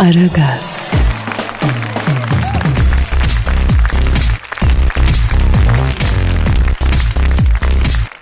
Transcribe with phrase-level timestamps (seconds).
[0.00, 0.90] Aragaz,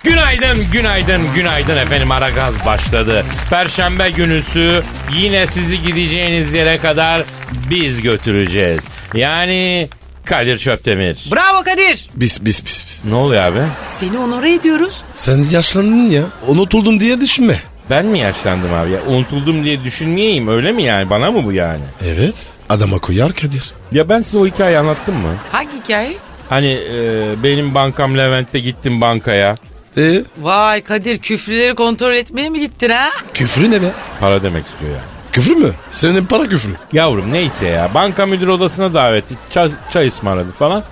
[0.05, 2.11] Günaydın, günaydın, günaydın efendim.
[2.11, 3.25] Ara gaz başladı.
[3.51, 4.83] Perşembe günüsü
[5.17, 7.25] yine sizi gideceğiniz yere kadar
[7.71, 8.85] biz götüreceğiz.
[9.15, 9.89] Yani
[10.25, 11.25] Kadir Çöptemir.
[11.33, 12.09] Bravo Kadir.
[12.15, 12.87] Bis bis bis.
[12.87, 13.05] bis.
[13.05, 13.61] Ne oluyor abi?
[13.89, 15.03] Seni onore ediyoruz.
[15.15, 16.23] Sen yaşlandın ya.
[16.47, 17.59] Unutuldum diye düşünme.
[17.91, 18.99] Ben mi yaşlandım abi ya?
[19.09, 21.11] Unutuldum diye düşünmeyeyim öyle mi yani?
[21.11, 21.81] Bana mı bu yani?
[22.05, 22.35] Evet.
[22.69, 23.73] Adama koyar Kadir.
[23.93, 25.29] Ya ben size o hikayeyi anlattım mı?
[25.53, 26.17] Hangi hikaye?
[26.49, 29.55] Hani e, benim bankam Levent'te gittim bankaya.
[29.97, 33.09] E Vay Kadir küfrüleri kontrol etmeye mi gittin ha?
[33.35, 33.87] küfrü ne be?
[34.21, 35.03] Para demek istiyor yani.
[35.33, 35.73] Küfür mü?
[35.91, 36.71] Senin para küfrü.
[36.93, 39.37] Yavrum neyse ya banka müdür odasına davet etti.
[39.53, 40.83] Çay, çay ısmarladı falan.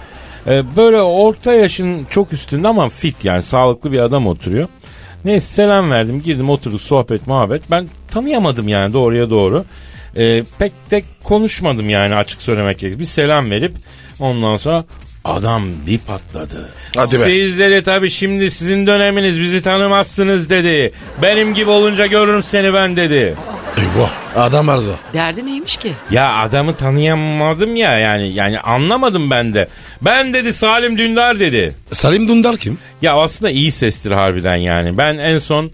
[0.46, 4.68] Ee, böyle orta yaşın çok üstünde ama fit yani sağlıklı bir adam oturuyor.
[5.24, 7.70] Neyse selam verdim girdim oturduk sohbet muhabbet.
[7.70, 9.64] Ben tanıyamadım yani doğruya doğru.
[10.16, 13.00] Ee, pek de konuşmadım yani açık söylemek gerekirse.
[13.00, 13.76] Bir selam verip
[14.20, 14.84] ondan sonra
[15.26, 16.68] adam bir patladı.
[16.96, 17.24] Hadi be.
[17.24, 20.92] Sizleri tabii şimdi sizin döneminiz bizi tanımazsınız dedi.
[21.22, 23.34] Benim gibi olunca görürüm seni ben dedi.
[23.76, 24.10] Eyvah.
[24.36, 24.92] Adam arıza.
[25.14, 25.92] Derdi neymiş ki?
[26.10, 29.68] Ya adamı tanıyamadım ya yani yani anlamadım ben de.
[30.02, 31.74] Ben dedi Salim Dündar dedi.
[31.90, 32.78] Salim Dundar kim?
[33.02, 34.98] Ya aslında iyi sestir harbiden yani.
[34.98, 35.70] Ben en son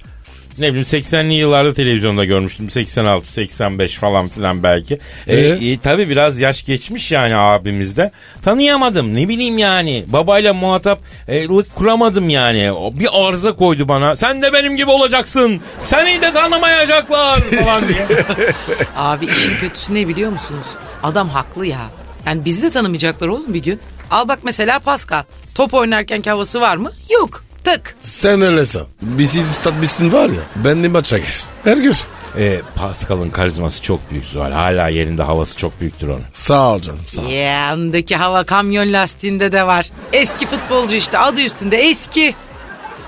[0.58, 2.70] ne bileyim 80'li yıllarda televizyonda görmüştüm.
[2.70, 4.98] 86, 85 falan filan belki.
[5.28, 5.72] E, Ee?
[5.72, 8.10] e, tabii biraz yaş geçmiş yani abimizde.
[8.42, 10.04] Tanıyamadım ne bileyim yani.
[10.06, 12.72] Babayla muhataplık kuramadım yani.
[12.72, 14.16] O Bir arıza koydu bana.
[14.16, 15.60] Sen de benim gibi olacaksın.
[15.78, 18.06] Seni de tanımayacaklar falan diye.
[18.96, 20.66] Abi işin kötüsü ne biliyor musunuz?
[21.02, 21.80] Adam haklı ya.
[22.26, 23.80] Yani bizi de tanımayacaklar oğlum bir gün.
[24.10, 25.22] Al bak mesela Pascal.
[25.54, 26.90] Top oynarken havası var mı?
[27.10, 27.44] Yok.
[27.72, 27.94] Tık.
[28.00, 28.86] Sen öyle san.
[29.02, 30.40] Bizim stat bitsin var ya.
[30.56, 31.44] Ben de maça geç.
[31.64, 31.94] Her gün.
[32.38, 34.52] E, Pascal'ın karizması çok büyük Zuhal.
[34.52, 36.22] Hala yerinde havası çok büyüktür onun.
[36.32, 37.28] Sağ ol canım sağ ol.
[37.30, 39.90] Yanındaki hava kamyon lastiğinde de var.
[40.12, 42.34] Eski futbolcu işte adı üstünde eski.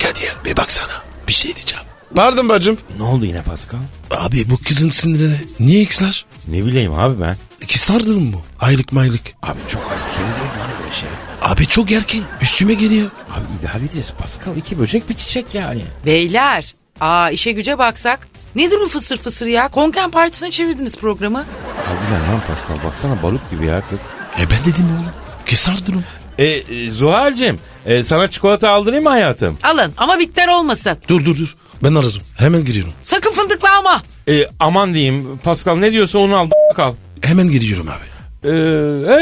[0.03, 1.03] Kadir bir baksana.
[1.29, 1.85] Bir şey diyeceğim.
[2.17, 2.79] Pardon bacım.
[2.99, 3.79] Ne oldu yine Pascal?
[4.11, 6.25] Abi bu kızın sinirleri niye x'ler?
[6.49, 7.37] Ne bileyim abi ben.
[7.63, 8.65] İki sardır mı bu?
[8.65, 9.23] Aylık maylık.
[9.43, 11.09] Abi çok ayıp söylüyorum lan öyle şey.
[11.45, 12.23] Abi çok erken.
[12.43, 13.11] Üstüme geliyor.
[13.31, 14.57] Abi idare edeceğiz Pascal.
[14.57, 15.83] iki böcek bir çiçek yani.
[16.07, 16.75] Beyler.
[17.01, 18.29] Aa işe güce baksak.
[18.55, 19.69] Nedir bu fısır fısır ya?
[19.69, 21.45] Konken partisine çevirdiniz programı.
[21.87, 23.99] Harbiden lan Pascal baksana balık gibi ya kız.
[24.41, 25.13] E ben dedim oğlum.
[25.47, 26.05] Ki sardırım.
[26.39, 29.59] E, e Zuhal'cim e, sana çikolata aldırayım mı hayatım?
[29.63, 30.99] Alın ama bitter olmasın.
[31.09, 31.57] Dur dur dur.
[31.83, 32.23] Ben ararım.
[32.37, 32.93] Hemen giriyorum.
[33.03, 34.03] Sakın fındıklı alma.
[34.29, 36.95] E, aman diyeyim Pascal ne diyorsa onu al kal.
[37.23, 38.14] Hemen giriyorum abi.
[38.45, 38.51] E,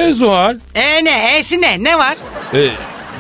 [0.09, 1.37] e Zuhal E ne?
[1.39, 1.85] E'si ne?
[1.85, 2.17] Ne var?
[2.55, 2.69] e,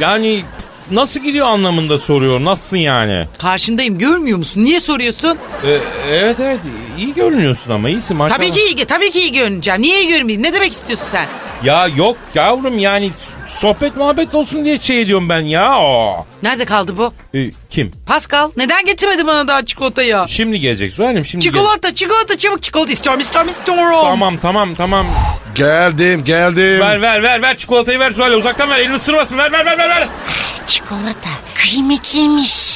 [0.00, 0.44] yani
[0.90, 2.44] nasıl gidiyor anlamında soruyor.
[2.44, 3.26] Nasılsın yani?
[3.38, 4.64] Karşındayım görmüyor musun?
[4.64, 5.38] Niye soruyorsun?
[5.66, 6.60] E, evet evet
[6.98, 8.38] iyi görünüyorsun ama iyisin maşallah.
[8.38, 9.82] Tabii ki iyi, tabii ki iyi görüneceğim.
[9.82, 10.42] Niye iyi görmeyeyim?
[10.42, 11.26] Ne demek istiyorsun sen?
[11.64, 13.10] Ya yok yavrum yani
[13.62, 15.78] sohbet muhabbet olsun diye şey ediyorum ben ya.
[15.80, 16.26] O.
[16.42, 17.12] Nerede kaldı bu?
[17.34, 17.92] E, kim?
[18.06, 20.16] Pascal neden getirmedi bana daha çikolatayı?
[20.28, 24.00] Şimdi gelecek Zuhal'im şimdi gel- Çikolata, çikolata, çabuk çikolata istiyorum, istiyorum, istiyorum.
[24.02, 25.06] Tamam tamam tamam.
[25.54, 26.80] Geldim geldim.
[26.80, 29.88] Ver ver ver ver çikolatayı ver Zuhal'e uzaktan ver elini ısırmasın ver ver ver ver.
[29.88, 30.08] ver.
[30.66, 32.71] Çikolata kıymetliymiş.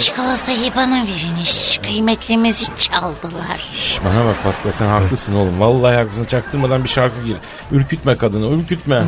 [0.00, 1.78] Çikolatayı bana veriniz.
[1.82, 3.68] Kıymetlimizi çaldılar.
[3.74, 5.60] Şş, bana bak Pascal sen haklısın oğlum.
[5.60, 7.36] Vallahi haklısın çaktırmadan bir şarkı gir.
[7.70, 9.02] Ürkütme kadını ürkütme.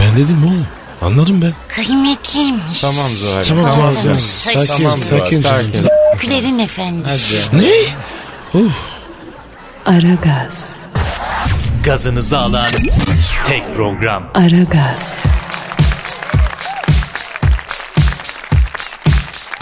[0.00, 0.66] Ben dedim oğlum.
[1.02, 1.52] Anladım ben.
[1.68, 2.80] Kıymetliymiş.
[2.80, 3.48] Tamam Zuhal'im.
[3.48, 4.04] Tamam Tamam, canım.
[4.04, 4.18] canım.
[4.18, 5.62] Sakin Tamam Zuhal, sakin canım.
[5.72, 5.88] sakin.
[6.20, 7.36] Gülerin efendisi.
[7.52, 7.62] Hadi.
[7.62, 7.70] Ne?
[9.86, 10.76] Aragaz,
[11.84, 12.68] Gazınızı alan
[13.46, 14.24] tek program.
[14.34, 15.22] Aragaz,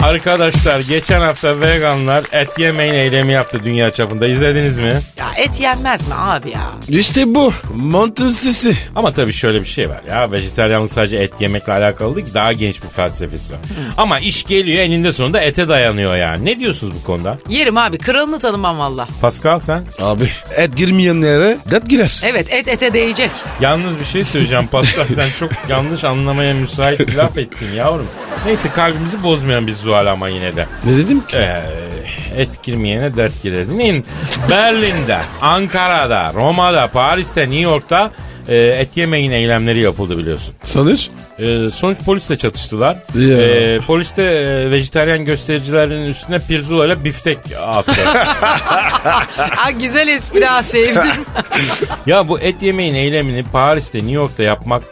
[0.03, 4.27] Arkadaşlar geçen hafta veganlar et yemeyin eylemi yaptı dünya çapında.
[4.27, 4.93] İzlediniz mi?
[5.17, 6.71] Ya et yenmez mi abi ya?
[6.87, 7.53] İşte bu.
[7.75, 8.77] Mantın sesi.
[8.95, 10.31] Ama tabii şöyle bir şey var ya.
[10.31, 13.59] Vejetaryenlik sadece et yemekle alakalı değil ki daha genç bir felsefesi var.
[13.97, 16.45] Ama iş geliyor eninde sonunda ete dayanıyor yani.
[16.45, 17.37] Ne diyorsunuz bu konuda?
[17.49, 19.07] Yerim abi kralını tanımam valla.
[19.21, 19.85] Pascal sen?
[19.99, 20.23] Abi
[20.57, 22.21] et girmeyen yere det girer.
[22.25, 23.31] Evet et ete değecek.
[23.61, 25.05] Yalnız bir şey söyleyeceğim Pascal.
[25.15, 28.07] sen çok yanlış anlamaya müsait bir laf ettin yavrum.
[28.45, 30.65] Neyse kalbimizi bozmayan bir Zuhal ama yine de.
[30.85, 31.37] Ne dedim ki?
[31.37, 31.61] Ee,
[32.37, 33.67] Et girmeyene dert girer.
[33.69, 34.05] Dinleyin.
[34.49, 38.11] Berlin'de, Ankara'da, Roma'da, Paris'te, New York'ta
[38.47, 40.55] e, et yemeyin eylemleri yapıldı biliyorsun.
[40.63, 41.07] Sonuç?
[41.39, 42.97] E, sonuç polisle çatıştılar.
[43.15, 43.41] Ya.
[43.41, 47.37] E, polis de e, vejetaryen göstericilerin üstüne pirzola ile biftek
[47.67, 48.01] attı.
[49.57, 51.25] Aa, güzel espri ha sevdim.
[52.05, 54.83] ya bu et yemeyin eylemini Paris'te, New York'ta yapmak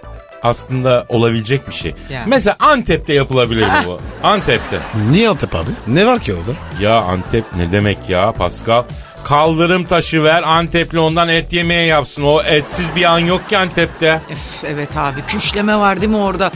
[0.43, 1.93] aslında olabilecek bir şey.
[2.09, 2.23] Ya.
[2.27, 3.97] Mesela Antep'te yapılabilir mi bu?
[4.27, 4.79] Antep'te.
[5.11, 5.69] Niye Antep abi?
[5.87, 6.51] Ne var ki orada?
[6.83, 8.83] Ya Antep ne demek ya Pascal?
[9.23, 12.23] Kaldırım taşı ver Antepli ondan et yemeye yapsın.
[12.23, 14.21] O etsiz bir an yok ki Antep'te.
[14.31, 16.51] Öf, evet abi küşleme var değil mi orada?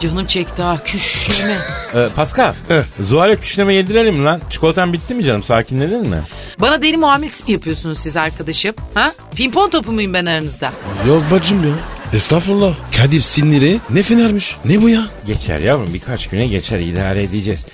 [0.00, 1.56] Canım çekti ha küşleme.
[1.94, 2.54] Ee, Pascal,
[3.00, 4.40] Zuhal'e küşleme yedirelim lan?
[4.50, 5.42] Çikolatan bitti mi canım?
[5.42, 6.16] Sakinledin mi?
[6.60, 8.74] Bana deli muamelesi mi yapıyorsunuz siz arkadaşım?
[8.94, 9.12] Ha?
[9.36, 10.72] Pimpon topu muyum ben aranızda?
[11.06, 11.74] Yok bacım ya.
[12.12, 12.74] Estağfurullah.
[12.96, 14.56] Kadir siniri ne fenermiş.
[14.64, 15.00] Ne bu ya?
[15.26, 17.66] Geçer yavrum birkaç güne geçer idare edeceğiz.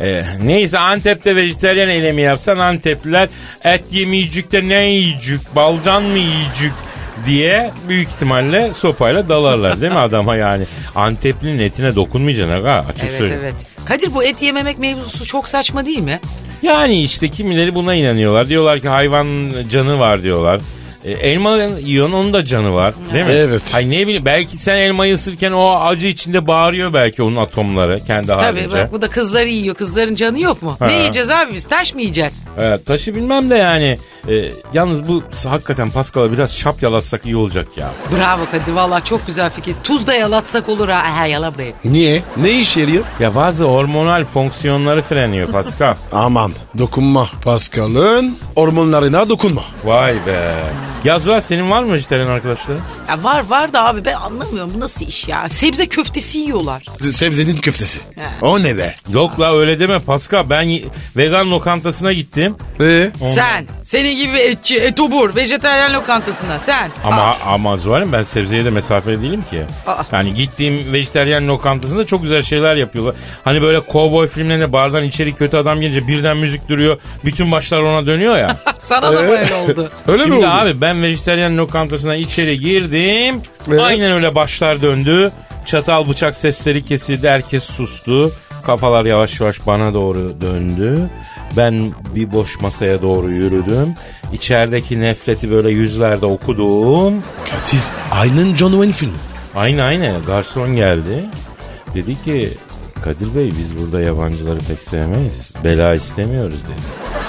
[0.00, 3.28] Ee, neyse Antep'te vejeteryan eylemi yapsan Antepliler
[3.64, 6.72] et yemeyecek de ne yiyecek balcan mı yiyecek
[7.26, 10.64] diye büyük ihtimalle sopayla dalarlar değil mi adama yani.
[10.94, 13.40] Anteplinin etine dokunmayacaksın aga açık Evet söyleyeyim.
[13.42, 13.54] evet.
[13.84, 16.20] Kadir bu et yememek mevzusu çok saçma değil mi?
[16.62, 18.48] Yani işte kimileri buna inanıyorlar.
[18.48, 20.60] Diyorlar ki hayvan canı var diyorlar.
[21.04, 23.32] E, elma yiyorsun onun da canı var değil mi?
[23.32, 23.62] Evet.
[23.72, 28.26] Hay ne bileyim belki sen elmayı ısırken o acı içinde bağırıyor belki onun atomları kendi
[28.26, 28.78] Tabii halince.
[28.78, 29.74] bak bu da kızları yiyor.
[29.76, 30.76] Kızların canı yok mu?
[30.78, 30.86] Ha.
[30.86, 31.64] Ne yiyeceğiz abi biz?
[31.64, 32.44] Taş mı yiyeceğiz?
[32.60, 33.98] Evet, taşı bilmem de yani.
[34.28, 34.32] E,
[34.74, 37.90] yalnız bu hakikaten Pascal'a biraz şap yalatsak iyi olacak ya.
[38.18, 39.74] Bravo Kadir valla çok güzel fikir.
[39.84, 40.98] Tuz da yalatsak olur ha.
[40.98, 41.72] Aha yala buraya.
[41.84, 42.22] Niye?
[42.36, 43.04] Ne işe yarıyor?
[43.20, 45.94] Ya bazı hormonal fonksiyonları freniyor Pascal.
[46.12, 47.28] Aman dokunma.
[47.44, 49.62] Pascal'ın hormonlarına dokunma.
[49.84, 50.54] Vay be.
[51.04, 52.84] Ya Zuhal senin var mı vejetaryen arkadaşların?
[53.08, 55.48] Ya var var da abi ben anlamıyorum bu nasıl iş ya.
[55.50, 56.82] Sebze köftesi yiyorlar.
[57.00, 58.00] Sebzenin köftesi.
[58.14, 58.28] He.
[58.46, 58.94] O ne be?
[59.08, 60.50] Yok la öyle deme Pascal.
[60.50, 60.84] Ben y-
[61.16, 62.56] vegan lokantasına gittim.
[62.80, 63.10] Ee?
[63.34, 66.90] Sen senin gibi etçi, etobur, vejetaryen lokantasında sen.
[67.04, 69.62] Ama Aa, ama Zuhal'im ben sebzeye de mesafeli değilim ki.
[69.86, 70.02] Aa.
[70.12, 73.14] Yani gittiğim vejeteryan lokantasında çok güzel şeyler yapıyorlar.
[73.44, 76.98] Hani böyle kovboy filmlerinde bardan içeri kötü adam gelince birden müzik duruyor.
[77.24, 78.56] Bütün başlar ona dönüyor ya.
[78.78, 79.90] sana da böyle oldu.
[80.08, 80.54] Öyle mi Şimdi oldu?
[80.54, 83.42] abi ben vejeteryan lokantasına içeri girdim.
[83.68, 83.80] Evet.
[83.80, 85.32] Aynen öyle başlar döndü.
[85.66, 87.28] Çatal bıçak sesleri kesildi.
[87.28, 88.32] Herkes sustu.
[88.62, 91.10] Kafalar yavaş yavaş bana doğru döndü.
[91.56, 93.94] Ben bir boş masaya doğru yürüdüm.
[94.32, 97.14] İçerideki nefreti böyle yüzlerde okudum.
[97.50, 97.80] Kadir.
[98.10, 99.12] Aynen John Wayne filmi.
[99.54, 101.24] Aynı aynı garson geldi.
[101.94, 102.48] Dedi ki
[103.02, 105.50] Kadir Bey biz burada yabancıları pek sevmeyiz.
[105.64, 107.19] Bela istemiyoruz dedi.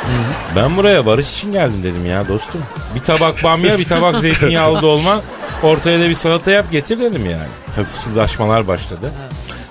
[0.55, 2.61] Ben buraya barış için geldim dedim ya dostum.
[2.95, 5.21] Bir tabak bamya bir tabak zeytinyağlı dolma
[5.63, 7.85] ortaya da bir salata yap getir dedim yani.
[7.91, 9.11] Fısıldaşmalar başladı.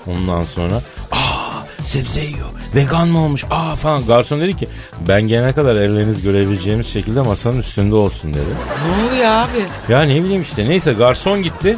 [0.07, 0.75] Ondan sonra
[1.11, 4.05] aa sebze yiyor vegan mı olmuş aa falan.
[4.05, 4.67] Garson dedi ki
[5.07, 8.43] ben gelene kadar elleriniz görebileceğimiz şekilde masanın üstünde olsun dedi.
[8.87, 9.93] ne oluyor abi?
[9.93, 11.77] Ya ne bileyim işte neyse garson gitti.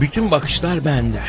[0.00, 1.22] Bütün bakışlar bende.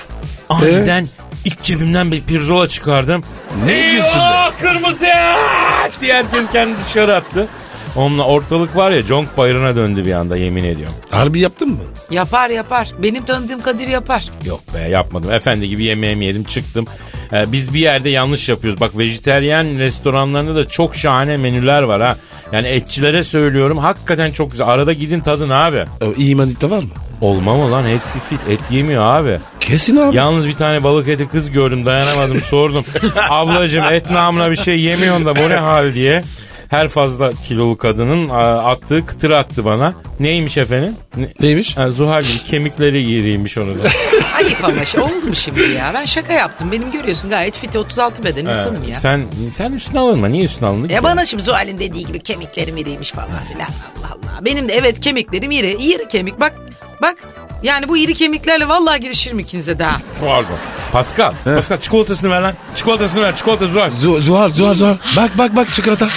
[0.62, 1.08] Aniden
[1.46, 3.24] ilk cebimden bir pirzola çıkardım.
[3.66, 4.52] Ne diyorsun be?
[4.62, 7.48] Kırmızı et diye herkes kendini dışarı attı.
[7.96, 10.96] Onunla ortalık var ya conk bayrına döndü bir anda yemin ediyorum.
[11.10, 11.80] Harbi yaptın mı?
[12.12, 12.90] Yapar yapar.
[13.04, 14.26] Benim tanıdığım Kadir yapar.
[14.46, 15.32] Yok be yapmadım.
[15.32, 16.86] Efendi gibi yemeğimi yedim çıktım.
[17.34, 18.82] Ee, biz bir yerde yanlış yapıyoruz.
[18.82, 22.18] Bak vejeteryan restoranlarında da çok şahane menüler var ha.
[22.52, 24.68] Yani etçilere söylüyorum hakikaten çok güzel.
[24.68, 25.84] Arada gidin tadın abi.
[26.02, 26.90] O iyi manita var mı?
[27.22, 28.40] Olmam lan hepsi fit.
[28.50, 29.40] Et yemiyor abi.
[29.60, 30.16] Kesin abi.
[30.16, 32.86] Yalnız bir tane balık eti kız gördüm dayanamadım sordum.
[33.30, 36.22] Ablacığım et namına bir şey yemiyorsun da bu ne hal diye.
[36.70, 38.30] Her fazla kilolu kadının
[38.66, 39.94] attığı kıtır attı bana.
[40.20, 40.96] Neymiş efendim?
[41.18, 41.78] Ne- Neymiş?
[41.78, 43.88] Ha, Zuhal gibi kemikleri yeriymiş onu da.
[44.38, 45.92] Ayıp ama şey oldu mu şimdi ya?
[45.94, 46.72] Ben şaka yaptım.
[46.72, 48.96] Benim görüyorsun gayet fit 36 beden insanım ya.
[48.96, 50.28] Sen sen üstüne alınma.
[50.28, 51.04] Niye üstüne alındın Ya ki?
[51.04, 53.68] bana şimdi Zuhal'in dediği gibi kemiklerim iriymiş falan filan.
[54.00, 54.46] Allah Allah.
[54.46, 55.72] Benim de evet kemiklerim iri.
[55.80, 56.40] İri kemik.
[56.40, 56.54] Bak
[57.02, 57.18] bak.
[57.64, 59.98] Yani bu iri kemiklerle vallahi girişirim ikinize daha.
[60.26, 60.58] Pardon.
[60.92, 61.32] Pascal.
[61.44, 62.54] Pascal çikolatasını ver lan.
[62.76, 63.36] Çikolatasını ver.
[63.36, 63.90] Çikolata Zuhal.
[63.90, 64.98] Zu Zuhal, Zuhal, Zuhal.
[65.16, 66.10] Bak bak bak çikolata.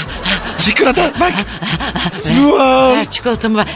[0.58, 1.32] Çikolata bak.
[2.22, 2.94] Zuhal.
[2.96, 3.66] Ver çikolatamı ver.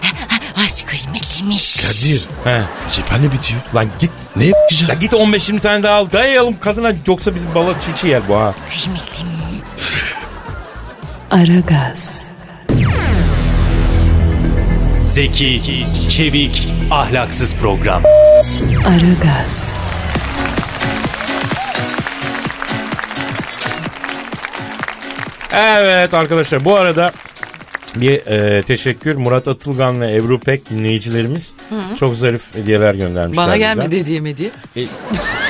[0.57, 1.77] Ay kıymetliymiş.
[1.77, 2.29] Kadir.
[2.45, 2.63] He.
[2.93, 3.61] Cephane bitiyor.
[3.75, 4.11] Lan git.
[4.37, 5.01] Ne Ya yapacağız?
[5.01, 6.07] git 15-20 tane daha al.
[6.13, 8.55] Dayayalım kadına yoksa bizim balık çiğ yer bu ha.
[8.71, 9.83] Kıymetliymiş.
[11.31, 12.22] Aragaz,
[15.13, 18.03] Zeki, çevik, ahlaksız program.
[18.87, 19.85] Aragaz,
[25.53, 27.13] Evet arkadaşlar bu arada
[27.97, 31.55] bir e, teşekkür Murat Atılgan ve Ebru Pek dinleyicilerimiz
[31.99, 34.51] çok zarif hediyeler göndermişler Bana gelmedi hediye mi diye.
[34.77, 34.87] E,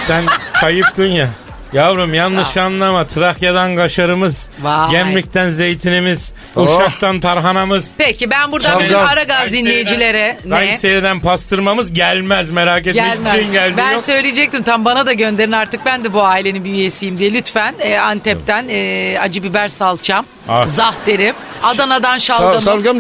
[0.07, 0.25] sen
[0.61, 1.29] kayıptın ya.
[1.73, 3.07] Yavrum yanlış anlama.
[3.07, 4.91] Trakya'dan kaşarımız, Vay.
[4.91, 6.63] Gemlik'ten zeytinimiz, Oh.
[6.81, 9.07] Uşak'tan tarhanamız, Peki ben buradan Çam bütün çam.
[9.07, 10.51] ara gaz Kayseri'den- dinleyicilere ne?
[10.51, 13.03] Kayseri'den pastırmamız gelmez merak etme.
[13.03, 13.33] Hiçbir Gelmez.
[13.33, 17.19] şeyin geldiği Ben söyleyecektim tam bana da gönderin artık ben de bu ailenin bir üyesiyim
[17.19, 17.33] diye.
[17.33, 20.67] Lütfen e, Antep'ten e, acı biber salçam, Ah.
[20.67, 22.61] zahderim, Adana'dan Sal, şalgamım.
[22.61, 22.97] salgam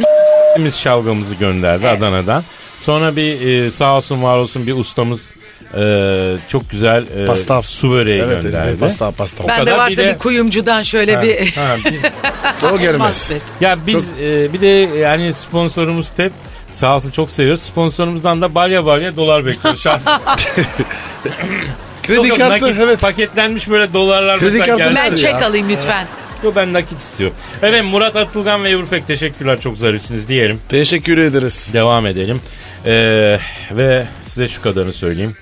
[0.59, 2.45] Biz şalgamımızı gönderdi Adana'dan.
[2.83, 5.35] Sonra bir e, sağ olsun var olsun bir ustamız
[5.77, 7.63] e, çok güzel e, Pasta.
[7.63, 8.67] su böreği Evet, gönderdi.
[8.69, 9.45] evet, pasta pasta.
[9.49, 12.03] ben de varsa bir de- bir kuyumcudan şöyle bir Ha, biz,
[12.73, 13.31] O gelmez.
[13.61, 14.67] Ya biz e, bir de
[14.99, 16.33] yani sponsorumuz TEP
[16.73, 17.63] sağ olsun çok seviyoruz.
[17.63, 20.21] Sponsorumuzdan da balya balya dolar bekliyoruz şahsen.
[22.03, 23.01] Kredi Yok, kartı nakit evet.
[23.01, 24.95] paketlenmiş böyle dolarlar Kredi kartı geldi.
[24.97, 25.47] ben çek ya?
[25.49, 26.07] alayım lütfen.
[26.45, 27.37] Yo ben nakit istiyorum.
[27.63, 30.61] Evet Murat Atılgan ve Ebru Pek teşekkürler çok zarifsiniz diyelim.
[30.69, 31.71] Teşekkür ederiz.
[31.73, 32.41] Devam edelim.
[32.87, 32.93] Ee,
[33.71, 35.37] ve size şu kadarını söyleyeyim.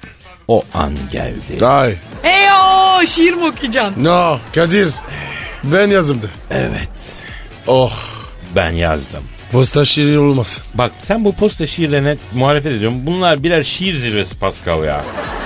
[0.50, 1.66] O an geldi.
[1.66, 1.94] Ay.
[2.22, 4.04] Hey o şiir mi okuyacaksın?
[4.04, 4.94] No Kadir.
[5.64, 6.30] Ben yazımdı.
[6.50, 7.22] Evet.
[7.66, 7.92] Oh.
[8.56, 9.22] Ben yazdım.
[9.52, 10.62] Posta şiiri olmasın.
[10.74, 13.06] Bak sen bu posta şiirlerine muhalefet ediyorsun.
[13.06, 15.04] Bunlar birer şiir zirvesi Pascal ya.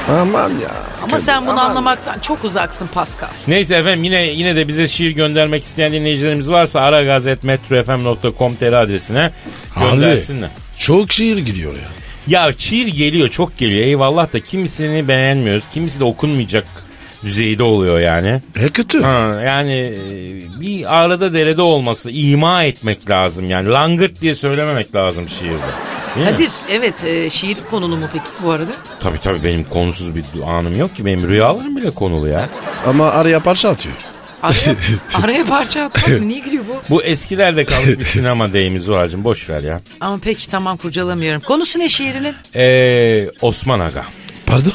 [0.08, 0.70] Aman ya.
[1.02, 3.28] Ama sen bunu anlamaktan çok uzaksın Pascal.
[3.48, 9.30] Neyse efendim yine yine de bize şiir göndermek isteyen dinleyicilerimiz varsa aragazetmetrofm.com.tr adresine
[9.80, 10.50] göndersinler.
[10.78, 12.03] Çok şiir gidiyor ya.
[12.28, 15.64] Ya şiir geliyor çok geliyor eyvallah da kimisini beğenmiyoruz.
[15.74, 16.64] Kimisi de okunmayacak
[17.24, 18.40] düzeyde oluyor yani.
[18.60, 19.02] E kötü.
[19.02, 25.28] Ha, yani e, bir arada derede olması ima etmek lazım yani langırt diye söylememek lazım
[25.28, 25.62] şiirde.
[26.16, 26.32] Değil mi?
[26.32, 28.72] Kadir evet e, şiir konulu mu peki bu arada?
[29.00, 32.48] Tabii tabii benim konusuz bir anım yok ki benim rüyalarım bile konulu ya.
[32.86, 33.94] Ama araya parça atıyor.
[34.44, 34.76] Araya,
[35.22, 36.28] araya parça atmak mı?
[36.28, 36.82] Niye gülüyor bu?
[36.90, 39.80] Bu eskilerde kalmış bir sinema deyimiz Zuhal'cığım boş ver ya.
[40.00, 41.40] Ama peki tamam kurcalamıyorum.
[41.40, 42.34] Konusu ne şiirinin?
[42.54, 44.04] Ee, Osman Aga.
[44.46, 44.72] Pardon?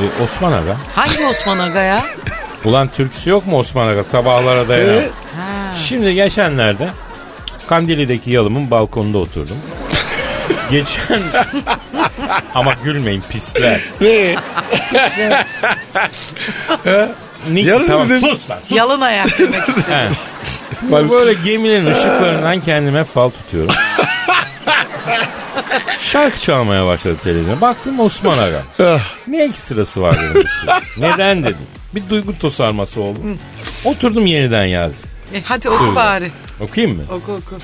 [0.00, 0.76] Ee, Osman Aga.
[0.94, 2.06] Hangi Osman Aga ya?
[2.64, 4.94] Ulan türküsü yok mu Osman Aga sabahlara dayanan?
[4.94, 5.10] Ee?
[5.88, 6.88] Şimdi geçenlerde
[7.68, 9.56] Kandili'deki yalımın balkonunda oturdum.
[10.70, 11.22] Geçen
[12.54, 13.80] ama gülmeyin pisler.
[17.52, 17.60] Ne?
[17.60, 18.20] Yarın tamam dedim.
[18.28, 18.76] sus lan sus.
[18.76, 19.60] Yalın ayak demek.
[20.82, 23.74] Bu böyle gemilerin ışıklarından kendime fal tutuyorum.
[26.00, 27.60] Şarkı çalmaya başladı televizyon.
[27.60, 28.62] Baktım Osman Aga.
[28.80, 30.44] Ah, Ne ekstrası var dedim.
[30.98, 31.56] Neden dedim.
[31.94, 33.18] Bir duygu tosarması oldu.
[33.84, 35.10] Oturdum yeniden yazdım.
[35.34, 36.30] E, hadi oku bari.
[36.60, 37.02] Okuyayım mı?
[37.10, 37.58] Oku oku.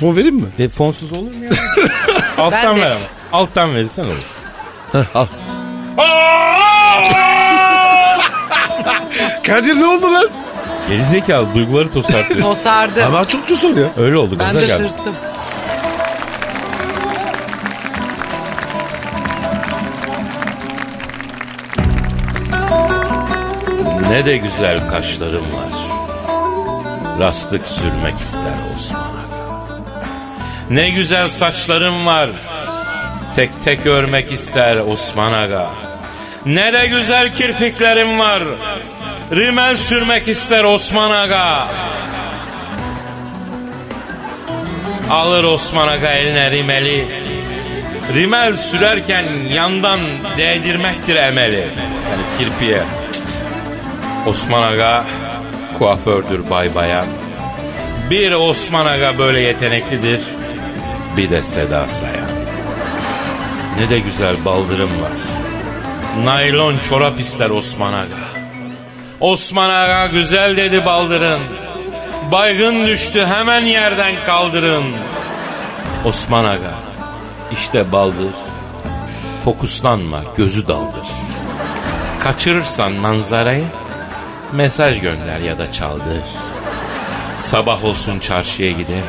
[0.00, 0.46] Fon vereyim mi?
[0.58, 1.50] E, fonsuz olur mu ya?
[2.38, 2.80] Alttan Ben de.
[2.80, 3.00] ver ama.
[3.32, 4.14] Alttan verirsen olur.
[4.92, 5.26] Heh, al.
[9.46, 10.28] Kadir ne oldu lan?
[10.88, 12.40] Gerizekalı duyguları tosartıyor.
[12.48, 13.04] Tosardı.
[13.06, 14.04] Ama çok tusun ya.
[14.04, 14.82] Öyle oldu ben gaza de geldi.
[14.82, 15.14] tırstım.
[24.08, 25.70] Ne de güzel kaşlarım var.
[27.20, 29.80] Rastlık sürmek ister Osman Aga.
[30.70, 32.30] Ne güzel saçlarım var.
[33.36, 35.66] Tek tek örmek ister Osman Aga.
[36.46, 38.42] Ne de güzel kirpiklerim var.
[39.36, 41.68] Rimel sürmek ister Osman Aga.
[45.10, 47.06] Alır Osman Aga eline rimeli.
[48.14, 50.00] Rimel sürerken yandan
[50.38, 51.66] değdirmektir emeli.
[52.10, 52.82] Yani kirpiye.
[54.26, 55.04] Osman Aga
[55.78, 57.06] kuafördür bay bayan.
[58.10, 60.20] Bir Osman Aga böyle yeteneklidir.
[61.16, 62.30] Bir de Seda Sayan.
[63.78, 65.39] Ne de güzel baldırım var.
[66.24, 68.16] Naylon çorap ister Osman Aga.
[69.20, 71.40] Osman Aga güzel dedi baldırın.
[72.32, 74.84] Baygın düştü hemen yerden kaldırın.
[76.04, 76.74] Osman Aga
[77.52, 78.34] işte baldır.
[79.44, 81.06] Fokuslanma gözü daldır.
[82.20, 83.64] Kaçırırsan manzarayı
[84.52, 86.22] mesaj gönder ya da çaldır.
[87.34, 89.04] Sabah olsun çarşıya giderim.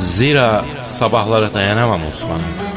[0.00, 2.75] Zira sabahlara dayanamam Osman Aga.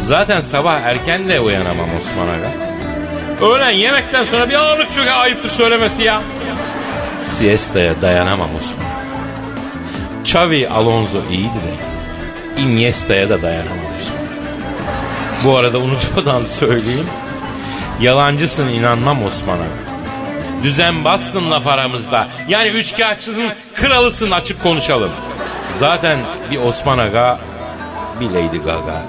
[0.00, 2.50] Zaten sabah erken de uyanamam Osman Aga.
[3.46, 6.22] Öğlen yemekten sonra bir ağırlık çöke ayıptır söylemesi ya.
[7.22, 8.86] Siesta'ya dayanamam Osman.
[10.24, 14.26] Xavi Alonso iyiydi de Iniesta'ya da dayanamam Osman.
[15.44, 17.06] Bu arada unutmadan söyleyeyim.
[18.00, 19.86] Yalancısın inanmam Osman Aga.
[20.62, 22.28] Düzen bassın laf aramızda.
[22.48, 25.10] Yani üçkağıtçının kralısın açık konuşalım.
[25.74, 26.18] Zaten
[26.50, 27.38] bir Osman Aga,
[28.20, 29.02] bir Lady Gaga.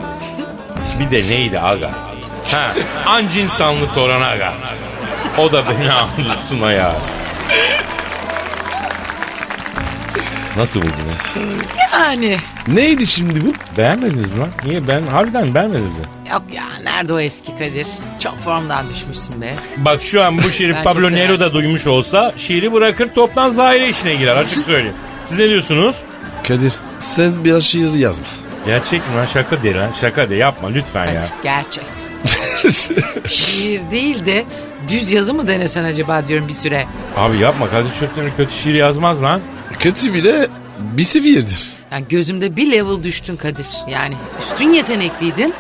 [1.00, 1.92] Bir de neydi Aga?
[2.52, 2.74] Ha,
[3.06, 4.54] anca insanlı Toran Aga.
[5.38, 6.94] O da beni andırsın ya.
[10.58, 11.54] Nasıl buldunuz?
[11.94, 12.38] Yani.
[12.68, 13.54] Neydi şimdi bu?
[13.78, 14.50] Beğenmediniz mi lan?
[14.66, 16.30] Niye ben harbiden beğenmedim mi?
[16.32, 17.88] Yok ya nerede o eski Kadir?
[18.20, 19.54] Çok formdan düşmüşsün be.
[19.78, 21.40] Bak şu an bu şiiri Pablo severim.
[21.40, 24.96] da duymuş olsa şiiri bırakır toptan zahire işine girer açık söyleyeyim.
[25.26, 25.96] Siz ne diyorsunuz?
[26.48, 28.26] Kadir sen biraz şiir yazma.
[28.68, 31.24] Gerçek mi lan şaka değil lan şaka de yapma lütfen ya.
[31.44, 32.08] Gerçekten.
[33.30, 34.46] Şiir değil de
[34.90, 36.86] düz yazı mı denesen acaba diyorum bir süre.
[37.18, 39.42] Abi yapma Kadir Çöptemir kötü şiir yazmaz lan.
[39.80, 40.48] Kötü bile
[40.80, 41.70] bir seviyedir.
[41.92, 43.68] Yani gözümde bir level düştün Kadir.
[43.90, 45.54] Yani üstün yetenekliydin.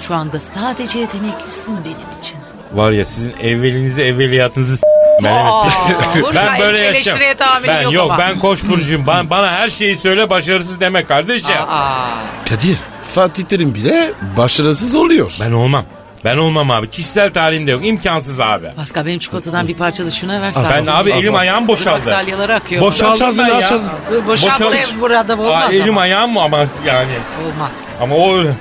[0.00, 2.36] Şu anda sadece yeteneklisin benim için.
[2.72, 4.86] Var ya sizin evvelinizi evveliyatınızı s-
[5.22, 5.66] ben, Aa,
[6.14, 6.24] evet.
[6.24, 6.58] olur ben mu?
[6.60, 6.94] böyle Hiç yaşam.
[6.94, 8.18] eleştiriye tahammülüm Ben yok yok ama.
[8.18, 9.06] ben koç burcuyum.
[9.06, 11.56] Bana, bana her şeyi söyle başarısız deme kardeşim.
[11.68, 12.06] Aa,
[12.50, 12.78] Kadir
[13.14, 15.32] Fatih Terim bile başarısız oluyor.
[15.40, 15.84] Ben olmam.
[16.24, 16.90] Ben olmam abi.
[16.90, 17.84] Kişisel tarihimde yok.
[17.84, 18.72] İmkansız abi.
[18.76, 20.54] Pascal benim çikolatadan bir parça da şuna ver.
[20.70, 22.04] Ben abi elim ayağım Bak boşaldı.
[22.04, 22.82] salyaları akıyor.
[22.82, 23.54] Boşaldım ben ya.
[23.56, 23.92] aç ağzını.
[24.10, 24.64] Dur, Boşalt Boşaldı.
[25.00, 26.00] buraya burada olmaz Aa, elim ama.
[26.00, 27.12] ayağım mı ama yani.
[27.44, 27.70] Olmaz.
[28.02, 28.54] Ama o öyle.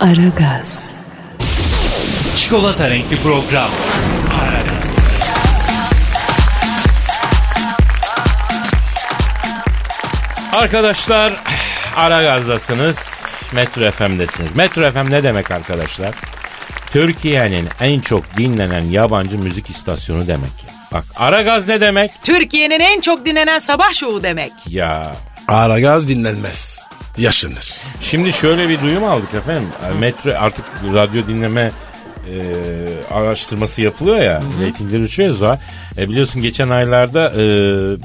[0.00, 0.90] Aragaz,
[2.36, 3.68] Çikolata renkli program.
[10.52, 11.32] Arkadaşlar
[11.96, 13.10] ara gazdasınız.
[13.52, 14.56] Metro FM'desiniz.
[14.56, 16.14] Metro FM ne demek arkadaşlar?
[16.92, 20.50] Türkiye'nin en çok dinlenen yabancı müzik istasyonu demek.
[20.92, 22.10] Bak ara gaz ne demek?
[22.24, 24.52] Türkiye'nin en çok dinlenen sabah şovu demek.
[24.66, 25.12] Ya
[25.48, 26.80] Ara gaz dinlenmez.
[27.16, 27.72] Yaşanır.
[28.00, 29.68] Şimdi şöyle bir duyum aldık efendim.
[29.98, 30.64] Metro artık
[30.94, 31.70] radyo dinleme
[32.30, 34.42] e, araştırması yapılıyor ya.
[34.60, 35.58] Reytingleri uçuyor ya.
[35.98, 37.36] E, biliyorsun geçen aylarda e,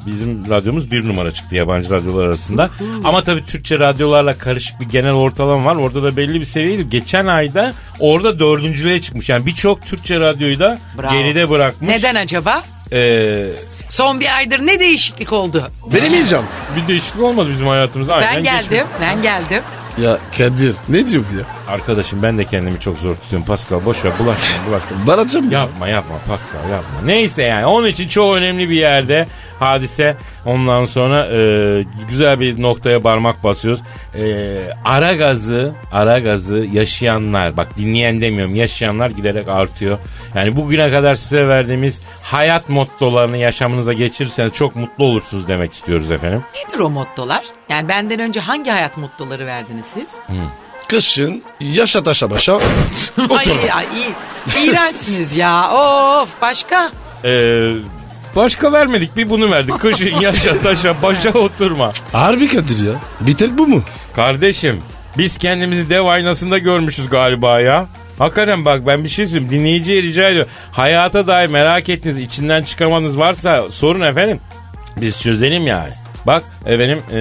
[0.06, 2.70] bizim radyomuz bir numara çıktı yabancı radyolar arasında.
[3.04, 5.76] Ama tabii Türkçe radyolarla karışık bir genel ortalama var.
[5.76, 6.90] Orada da belli bir seviyeydi.
[6.90, 9.30] Geçen ayda orada dördüncülüğe çıkmış.
[9.30, 11.14] Yani birçok Türkçe radyoyu da Bravo.
[11.14, 11.90] geride bırakmış.
[11.90, 12.64] Neden acaba?
[12.92, 13.46] E,
[13.90, 15.68] Son bir aydır ne değişiklik oldu?
[15.94, 16.46] Benim yiyeceğim.
[16.76, 18.16] bir değişiklik olmadı bizim hayatımızda.
[18.16, 18.90] Aynen Ben geldim, geçmiş.
[19.02, 19.62] ben geldim.
[20.02, 21.44] Ya Kadir ne diyor bu ya?
[21.68, 23.48] Arkadaşım ben de kendimi çok zor tutuyorum.
[23.48, 25.08] Pascal boş ver bulaşma bulaşma.
[25.08, 25.60] Baracım ya.
[25.60, 27.02] Yapma yapma Pascal yapma.
[27.06, 29.28] Neyse yani onun için çok önemli bir yerde
[29.60, 30.18] hadise.
[30.46, 31.40] Ondan sonra e,
[32.10, 33.82] güzel bir noktaya parmak basıyoruz.
[34.16, 34.24] E,
[34.86, 39.98] ara gazı, ara gazı yaşayanlar bak dinleyen demiyorum yaşayanlar giderek artıyor.
[40.36, 46.44] Yani bugüne kadar size verdiğimiz hayat mottolarını yaşamınıza geçirirseniz çok mutlu olursunuz demek istiyoruz efendim.
[46.66, 47.44] Nedir o mottolar?
[47.70, 50.08] Yani benden önce hangi hayat mottoları verdiniz siz?
[50.88, 52.54] Kışın yaşa taşa başa
[53.18, 53.52] Ay, otur.
[53.74, 54.66] ay, iyi.
[54.66, 55.72] İğrençsiniz ya.
[55.72, 56.92] Of başka?
[57.24, 57.32] E,
[58.36, 59.80] başka vermedik bir bunu verdik.
[59.80, 61.92] Kışın yaşa taşa başa oturma.
[62.12, 62.94] Harbi Kadir ya.
[63.22, 63.82] Bir tek bu mu?
[64.16, 64.82] Kardeşim
[65.18, 67.88] biz kendimizi dev aynasında görmüşüz galiba ya.
[68.20, 69.52] Hakikaten bak ben bir şey söyleyeyim.
[69.52, 70.52] Dinleyiciye rica ediyorum.
[70.72, 74.40] Hayata dair merak ettiğiniz, içinden çıkamanız varsa sorun efendim.
[74.98, 75.94] Biz çözelim yani.
[76.28, 77.20] Bak e, benim e,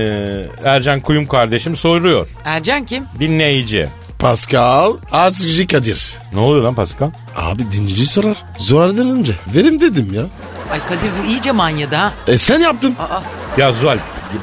[0.64, 2.28] Ercan Kuyum kardeşim soruyor.
[2.44, 3.04] Ercan kim?
[3.20, 3.88] Dinleyici.
[4.18, 6.16] Pascal Azıcık Kadir.
[6.32, 7.10] Ne oluyor lan Pascal?
[7.36, 8.36] Abi dinleyici sorar.
[8.58, 9.32] Zorardan önce.
[9.54, 10.22] Verim dedim ya.
[10.72, 12.12] Ay Kadir bu iyice manyadı ha.
[12.28, 12.96] E sen yaptın.
[12.98, 13.20] Aa,
[13.58, 13.98] Ya Zuhal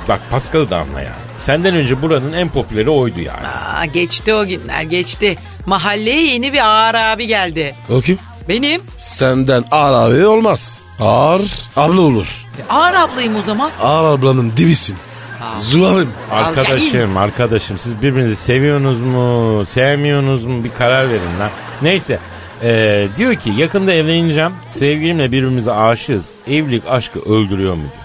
[0.08, 1.16] bak Pascal'ı da anla yani.
[1.40, 3.48] Senden önce buranın en popüleri oydu yani.
[3.48, 5.36] aa, geçti o günler geçti.
[5.66, 7.76] Mahalleye yeni bir ağır abi geldi.
[7.90, 8.18] O kim?
[8.50, 8.82] Benim.
[8.98, 10.82] Senden ağır abi olmaz.
[11.00, 11.42] Ağır
[11.76, 12.41] abla olur.
[12.70, 13.72] Ağır ablayım o zaman.
[13.82, 14.98] Ağır ablanın dibisin.
[15.60, 16.10] Zuhal'im.
[16.32, 21.50] Arkadaşım arkadaşım siz birbirinizi seviyorsunuz mu sevmiyorsunuz mu bir karar verin lan.
[21.82, 22.20] Neyse
[22.64, 28.02] ee, diyor ki yakında evleneceğim sevgilimle birbirimize aşığız evlilik aşkı öldürüyor mu diyor.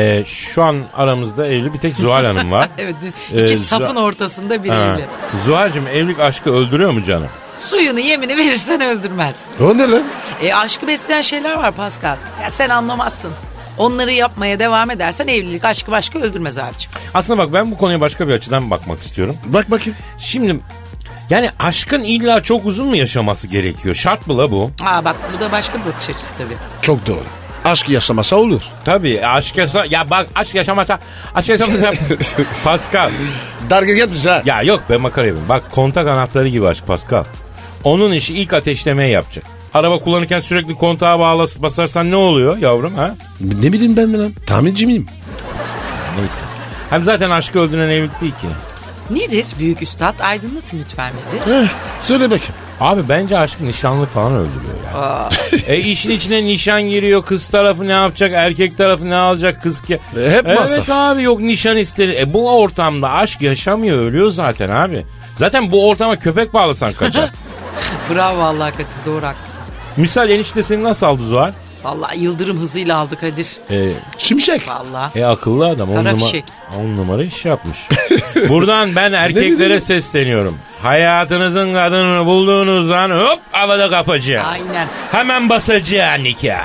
[0.00, 2.68] Ee, şu an aramızda evli bir tek Zuhal Hanım var.
[2.78, 2.94] Evet
[3.32, 4.76] Ee, iki Zuhal- sapın ortasında bir Ha.
[4.76, 5.04] evli.
[5.44, 7.28] Zuhal'cığım evlilik aşkı öldürüyor mu canım?
[7.58, 9.34] Suyunu yemini verirsen öldürmez.
[9.60, 10.02] O ne lan?
[10.42, 12.16] E aşkı besleyen şeyler var Pascal.
[12.42, 13.30] Ya sen anlamazsın.
[13.78, 16.90] Onları yapmaya devam edersen evlilik aşkı başka öldürmez abicim.
[17.14, 19.36] Aslında bak ben bu konuya başka bir açıdan bakmak istiyorum.
[19.46, 19.98] Bak bakayım.
[20.18, 20.60] Şimdi
[21.30, 23.94] yani aşkın illa çok uzun mu yaşaması gerekiyor?
[23.94, 24.70] Şart mı la bu?
[24.82, 26.56] Aa bak bu da başka bir bakış açısı tabii.
[26.82, 27.24] Çok doğru.
[27.64, 28.62] Aşk yaşamasa olur.
[28.84, 29.84] Tabii aşk yaşa...
[29.90, 30.98] Ya bak aşk yaşamasa...
[31.34, 31.90] Aşk yaşamasa...
[32.64, 33.10] Pascal.
[33.70, 34.42] Darga gelmiş ha.
[34.44, 35.48] Ya yok be makara yapayım.
[35.48, 37.24] Bak kontak anahtarı gibi aşk Pascal.
[37.84, 39.44] Onun işi ilk ateşlemeyi yapacak.
[39.74, 43.14] Araba kullanırken sürekli kontağa bağlas basarsan ne oluyor yavrum ha?
[43.40, 44.32] Ne bileyim ben de lan.
[44.46, 45.06] Tahminci miyim?
[46.18, 46.44] Neyse.
[46.90, 48.46] Hem zaten aşkı öldüren evlilik değil ki.
[49.10, 51.52] Nedir büyük üstad aydınlatın lütfen bizi.
[51.54, 51.68] Eh,
[52.00, 52.54] söyle bakayım.
[52.80, 55.28] Abi bence aşk nişanlık falan öldürüyor ya.
[55.66, 57.24] e işin içine nişan giriyor.
[57.24, 58.30] Kız tarafı ne yapacak?
[58.34, 59.62] Erkek tarafı ne alacak?
[59.62, 59.94] Kız ki.
[59.94, 60.90] E, hep evet masraf.
[60.90, 62.16] abi yok nişan istedi.
[62.20, 65.04] E bu ortamda aşk yaşamıyor ölüyor zaten abi.
[65.36, 67.30] Zaten bu ortama köpek bağlasan kaçar.
[68.14, 69.57] Bravo vallahi Kadir doğru haklısın.
[69.96, 71.52] Misal enişte seni nasıl aldı Zuhal?
[71.84, 73.48] Vallahi yıldırım hızıyla aldı Kadir.
[73.70, 74.68] E, Şimşek.
[74.68, 75.18] Vallahi.
[75.18, 75.90] e akıllı adam.
[75.90, 76.44] On, Kara numara, fişek.
[76.80, 77.78] on numara iş yapmış.
[78.48, 80.58] Buradan ben erkeklere sesleniyorum.
[80.82, 84.46] Hayatınızın kadını bulduğunuzdan hop havada kapacağım.
[84.50, 84.86] Aynen.
[85.12, 86.64] Hemen basacaksın nikah.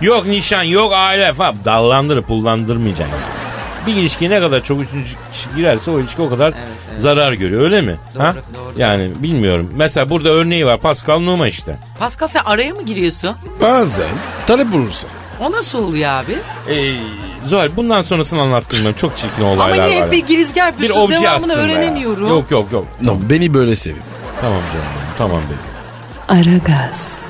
[0.00, 1.54] Yok nişan yok aile falan.
[1.64, 3.41] Dallandırıp pullandırmayacaksın ya.
[3.86, 6.54] Bir ilişkiye ne kadar çok üçüncü kişi girerse o ilişki o kadar
[6.98, 7.96] zarar görüyor öyle mi?
[8.14, 8.34] Doğru, ha?
[8.54, 8.72] doğru.
[8.76, 9.70] Yani bilmiyorum.
[9.76, 11.76] Mesela burada örneği var Pascal Numa işte.
[11.98, 13.36] Pascal sen araya mı giriyorsun?
[13.60, 14.08] Bazen
[14.46, 15.08] talep bulursa.
[15.40, 16.32] O nasıl oluyor abi?
[16.68, 16.96] Ee,
[17.46, 18.96] Zuhal bundan sonrasını anlattırmıyorum.
[18.98, 20.06] Çok çirkin olaylar Ama niye var.
[20.06, 21.58] hep bir girizgah bir obje devamını aslında ya.
[21.58, 22.28] öğrenemiyorum.
[22.28, 22.86] Yok yok yok.
[23.02, 24.02] No, beni böyle sevin.
[24.40, 26.48] Tamam canım benim, tamam benim.
[26.48, 27.22] Aragaz,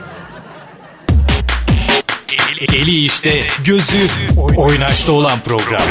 [2.73, 4.09] Eli işte, gözü
[4.57, 5.83] oynaşta olan program.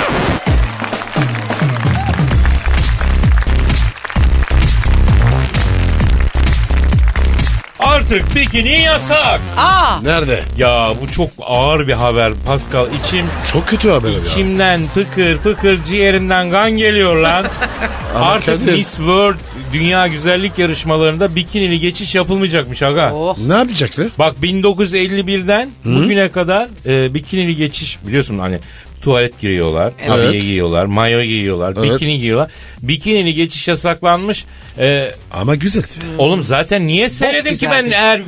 [8.11, 9.39] Artık bikini yasak.
[9.57, 10.39] Aa Nerede?
[10.57, 12.87] Ya bu çok ağır bir haber Pascal.
[13.05, 14.19] İçim Çok kötü haber ya.
[14.19, 17.45] içimden tıkır tıkır ciğerimden kan geliyor lan.
[18.15, 19.35] Ama Artık Kadir- Miss World
[19.73, 23.11] Dünya Güzellik Yarışmalarında bikinili geçiş yapılmayacakmış aga.
[23.13, 23.37] oh.
[23.47, 24.07] Ne yapacaklar?
[24.19, 28.59] Bak 1951'den bugüne kadar e, bikinili geçiş biliyorsun hani
[29.01, 30.11] tuvalet giriyorlar, Evet.
[30.11, 31.91] abiye giyiyorlar, mayo giyiyorlar, Evet.
[31.93, 32.51] bikini giyiyorlar.
[32.81, 34.45] Bikinili geçiş yasaklanmış.
[34.79, 35.83] E, Ama güzel.
[36.17, 38.21] oğlum zaten niye seyredeyim ki ben eğer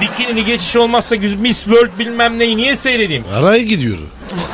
[0.00, 3.24] bikinili geçiş olmazsa Miss World bilmem neyi niye seyredeyim?
[3.34, 4.02] Araya gidiyordu.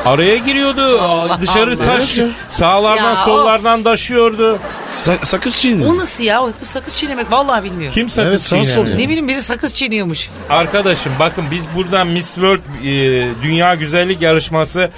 [0.05, 1.85] Araya giriyordu, Allah dışarı Allah.
[1.85, 4.59] taş, Evet sağlardan Ya, sollardan taşıyordu.
[4.89, 5.91] Sa- sakız çiğniyor.
[5.91, 6.43] O nasıl ya?
[6.43, 7.95] O kız sakız çiğnemek vallahi bilmiyorum.
[7.95, 8.85] Kim sakız Evet, ya.
[8.85, 10.29] Ne bileyim biri sakız çiğniyormuş.
[10.51, 14.91] Arkadaşım bakın biz buradan Miss World e, Dünya Güzellik Yarışması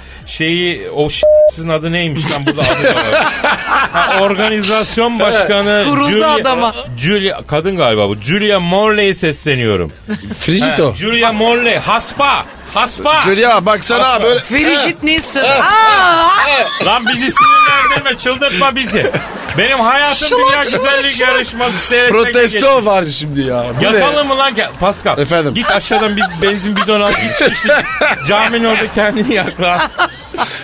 [0.49, 1.07] şeyi o
[1.49, 3.33] sizin adı neymiş lan burada adı da var.
[3.91, 6.73] Ha, organizasyon başkanı Kuruldu adama.
[6.97, 8.15] Julia kadın galiba bu.
[8.15, 9.91] Julia Morley'e sesleniyorum.
[10.39, 10.91] Frigito.
[10.91, 13.21] Ha, Julia Morley haspa haspa.
[13.25, 14.39] Julia baksana böyle.
[14.39, 15.43] Frigid Nielsen.
[15.43, 16.85] Aa!
[16.85, 19.11] Lan bizi sinirlendirme çıldırtma bizi.
[19.57, 21.29] Benim hayatım Şılak, Dünya şılak, Güzellik şılak.
[21.33, 22.59] Yarışması seyretmekle geçti.
[22.59, 23.65] Protesto var şimdi ya.
[23.79, 23.83] Bu?
[23.83, 24.53] Yapalım mı lan?
[24.55, 25.17] ki- Pascal.
[25.17, 25.53] Efendim?
[25.53, 27.11] Git aşağıdan bir benzin bidonu al.
[27.11, 27.81] Git işte
[28.27, 29.81] caminin orada kendini yak lan.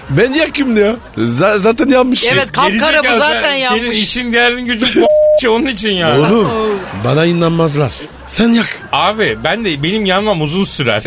[0.10, 0.98] Ben yakayım diyor.
[1.18, 2.24] Z- zaten yanmış.
[2.24, 4.00] Evet kapkara bu Gerizekalı zaten sen- Senin yapmış.
[4.00, 4.88] işin derdin gücün
[5.44, 6.20] bu onun için ya.
[6.20, 6.52] Oğlum
[7.04, 7.94] bana inanmazlar.
[8.28, 8.82] Sen yak.
[8.92, 11.04] Abi ben de benim yanmam uzun sürer.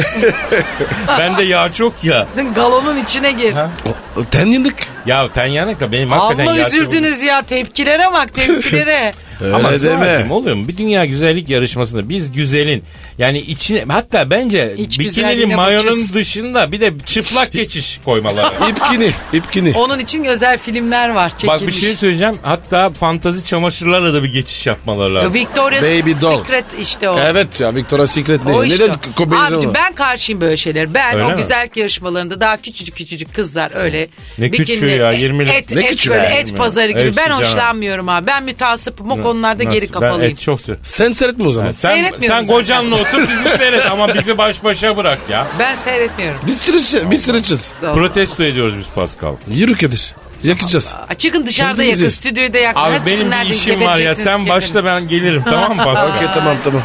[1.09, 2.27] Bende yağ çok ya.
[2.35, 3.55] Sen galonun içine gir.
[3.87, 4.75] O, o ten yandık.
[5.07, 9.13] Ya ten yanık da benim hakikaten Allah yağ çok- üzüldünüz ya tepkilere bak tepkilere.
[9.41, 9.79] Öyle Ama deme.
[9.79, 10.69] Zuhal'cığım oluyor mu?
[10.69, 12.85] Bir dünya güzellik yarışmasında biz güzelin
[13.19, 16.15] yani içine hatta bence İç bikinili güzelliğine mayonun bakıyoruz.
[16.15, 18.53] dışında bir de çıplak geçiş koymaları.
[18.71, 19.11] İpkini.
[19.33, 19.73] ipkini.
[19.77, 21.61] Onun için özel filmler var çekilmiş.
[21.61, 22.39] Bak bir şey söyleyeceğim.
[22.43, 25.35] Hatta fantazi çamaşırlarla da bir geçiş yapmaları lazım.
[25.35, 26.39] Victoria's Baby doll.
[26.45, 27.19] Secret işte o.
[27.19, 28.53] Evet ya Victoria's Secret ne?
[28.53, 28.85] O işte.
[28.85, 29.75] Neden Abicim onu?
[29.75, 30.95] ben karşıyım böyle şeyler.
[30.95, 31.37] Ben Öyle o mi?
[31.37, 34.09] güzellik yarışmalarında daha küçücük küçücük kızlar öyle.
[34.39, 35.55] Ne küçüğü ya, 20'lik.
[35.55, 36.59] Et, Ne et küçüğü böyle ya, et 20'lik.
[36.59, 37.17] pazarı gibi.
[37.17, 37.41] Ben canım.
[37.43, 38.27] hoşlanmıyorum abi.
[38.27, 39.81] Ben mütasıpım o konularda geri?
[39.83, 40.33] Ben kafalıyım.
[40.33, 40.85] et çok seviyorum.
[40.85, 41.73] Sen seyretme o zaman.
[41.73, 42.55] Sen, Seyretmiyorum sen zaten.
[42.55, 45.47] kocanla otur bizi seyret ama bizi baş başa bırak ya.
[45.59, 46.41] Ben seyretmiyorum.
[46.47, 47.11] Biz sırıçız.
[47.11, 47.73] Biz sırıçız.
[47.81, 49.35] Protesto ediyoruz biz Pascal.
[49.49, 50.15] Yürü Kadir.
[50.43, 50.95] Yakacağız.
[51.09, 52.05] Aa, Çıkın dışarıda Kendinizi.
[52.05, 52.81] yakın, stüdyoda yakın.
[52.81, 54.49] Abi Hadi benim bir işim var ya sen geberin.
[54.49, 56.17] başla ben gelirim tamam mı Pascal?
[56.17, 56.83] Okey tamam tamam.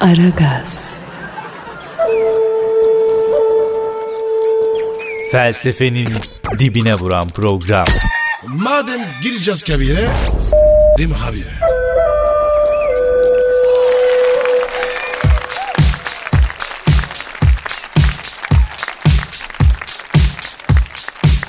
[0.00, 0.90] Aragaz,
[5.32, 6.08] Felsefenin
[6.58, 7.86] dibine vuran program.
[8.46, 10.08] Madem gireceğiz kabire.
[10.42, 11.44] S**rim abi.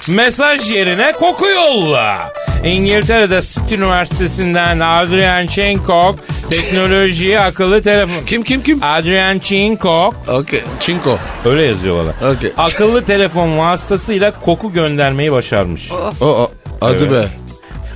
[0.10, 2.34] Mesaj yerine koku yolla.
[2.64, 6.16] İngiltere'de City Üniversitesi'nden Adrian Chenkok
[6.50, 8.26] teknolojiye akıllı telefon.
[8.26, 8.80] Kim kim kim?
[8.84, 10.62] Adrian Chenkok Okey.
[10.80, 11.18] Çinko.
[11.46, 12.32] öyle yazıyor bana.
[12.32, 12.54] Okey.
[12.58, 15.92] Akıllı telefon vasıtasıyla koku göndermeyi başarmış.
[16.22, 16.52] O o.
[16.80, 17.12] Hadi Evet.
[17.12, 17.28] be.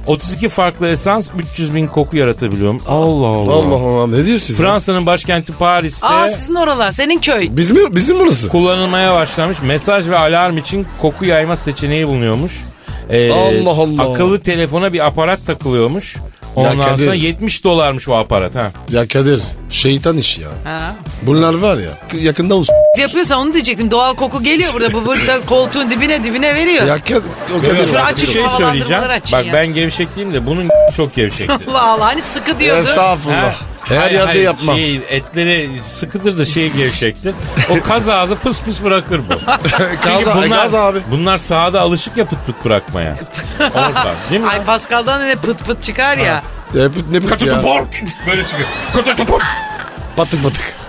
[0.08, 2.82] 32 farklı esans 300 bin koku yaratabiliyorum.
[2.88, 3.52] Allah Allah.
[3.54, 4.54] Allah Allah ne diyorsun?
[4.54, 7.48] Fransa'nın başkenti Paris'te Aa sizin oralar senin köy.
[7.52, 8.50] Biz mi, bizim burası?
[8.50, 9.62] kullanılmaya başlamış.
[9.62, 12.64] Mesaj ve alarm için koku yayma seçeneği bulunuyormuş.
[13.10, 14.12] Ee, Allah Allah.
[14.12, 16.18] Akıllı telefona bir aparat takılıyormuş.
[16.56, 17.06] Ondan Kadir.
[17.06, 18.72] sonra 70 dolarmış o aparat ha.
[18.90, 20.50] Ya Kadir şeytan işi ya.
[20.64, 20.96] Ha.
[21.22, 21.90] Bunlar var ya
[22.22, 22.76] yakında olsun.
[23.00, 23.92] Yapıyorsan onu diyecektim.
[23.92, 24.94] Doğal koku geliyor burada.
[24.94, 26.86] Bu burada koltuğun dibine dibine veriyor.
[26.86, 27.22] Ya Kadir,
[27.58, 27.68] o Kadir.
[27.76, 29.04] Şöyle Şunu açın, bir şey söyleyeceğim.
[29.10, 29.54] açın Bak ya.
[29.54, 31.54] ben gevşek değilim de bunun çok gevşekti.
[31.72, 32.80] Allah Allah hani sıkı diyordu.
[32.80, 33.54] Estağfurullah.
[33.54, 33.73] Ha?
[33.86, 34.76] Her Hayır, yerde hayır, yapmam.
[34.76, 37.36] Şey, etleri sıkıdır da şey gevşektir.
[37.70, 39.34] O kaz ağzı pıs pıs bırakır bu.
[40.04, 41.00] Çünkü Gaz, bunlar, gaz abi.
[41.12, 43.16] bunlar sahada alışık ya pıt pıt bırakmaya.
[43.60, 44.48] Orada değil mi?
[44.48, 46.44] Ay Pascal'dan ne pıt pıt çıkar ya.
[46.74, 47.62] Ne, ne pıt Katı ya.
[47.62, 48.04] pork.
[48.28, 48.68] Böyle çıkıyor.
[48.94, 49.44] Katı pork.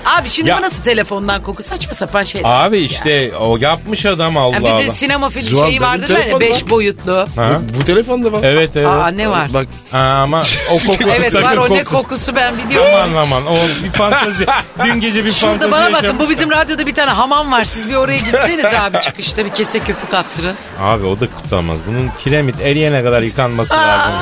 [0.04, 2.40] Abi şimdi Ya- bu nasıl telefondan koku saçma sapan şey.
[2.44, 4.92] Abi işte o yapmış adam Allah Ha, bir de Allah.
[4.92, 6.70] sinema film Zuhal, şeyi benim vardır ya telefon beş var.
[6.70, 7.26] boyutlu.
[7.36, 7.58] Ha?
[7.80, 8.40] Bu telefonda var.
[8.42, 8.86] Evet evet.
[8.86, 9.46] Aa ne var?
[9.54, 12.90] Bak Aa, ama o koku evet sakın var o ne koku- kokusu ben biliyorum.
[13.02, 14.46] Aman aman o bir fantazi.
[14.84, 17.64] Dün gece bir Şurada fantazi bana bakın bu bizim radyoda bir tane hamam var.
[17.64, 20.54] Siz bir oraya gitseniz abi çıkışta bir kese köpük attırın.
[20.80, 21.76] Abi o da kurtarmaz.
[21.86, 24.12] Bunun kiremit eriyene kadar yıkanması lazım.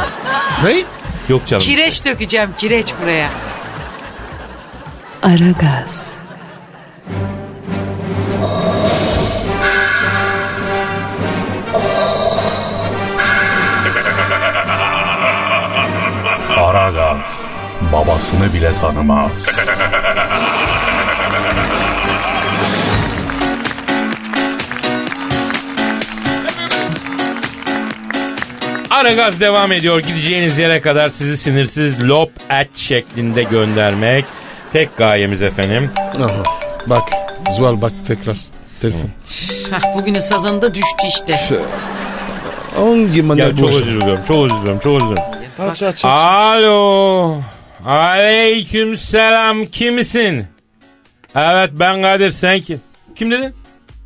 [0.64, 0.72] ne?
[1.28, 1.62] Yok canım.
[1.62, 3.28] Kireç dökeceğim kireç buraya.
[5.22, 6.22] Aragaz,
[16.56, 17.26] Aragaz
[17.92, 19.48] babasını bile tanımaz.
[28.90, 30.00] Ara gaz devam ediyor.
[30.00, 34.24] Gideceğiniz yere kadar sizi sinirsiz lop et şeklinde göndermek.
[34.72, 35.90] Tek gayemiz efendim.
[35.96, 36.42] Aha.
[36.86, 37.02] Bak
[37.56, 38.36] Zuhal bak tekrar.
[38.80, 39.10] Telefon.
[39.70, 41.60] Hah, bugünün sazanı da düştü işte.
[42.76, 44.20] Hangi manyak Ya bu çok özür diliyorum.
[44.28, 44.78] Çok özür diliyorum.
[44.80, 45.24] Çok özür diliyorum.
[45.70, 46.04] Aç aç aç.
[46.04, 47.40] Alo.
[47.86, 49.64] Aleyküm selam.
[49.66, 50.46] Kimsin?
[51.36, 52.80] Evet ben Kadir sen kim?
[53.14, 53.54] Kim dedin?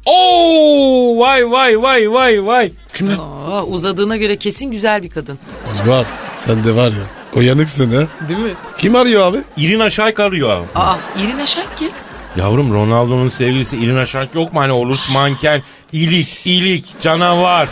[0.06, 2.72] Oo vay vay vay vay vay.
[3.20, 5.38] Aa, uzadığına göre kesin güzel bir kadın.
[5.64, 7.06] Zuhal sen de var ya.
[7.34, 8.28] Uyanıksın ha.
[8.28, 8.50] Değil mi?
[8.86, 9.38] Kim arıyor abi?
[9.56, 10.66] İrina Şayk arıyor.
[10.74, 11.88] Aa İrina Şak kim?
[12.36, 14.60] Yavrum Ronaldo'nun sevgilisi Irina Şayk yok mu?
[14.60, 17.68] Hani olur manken, ilik, ilik, canavar.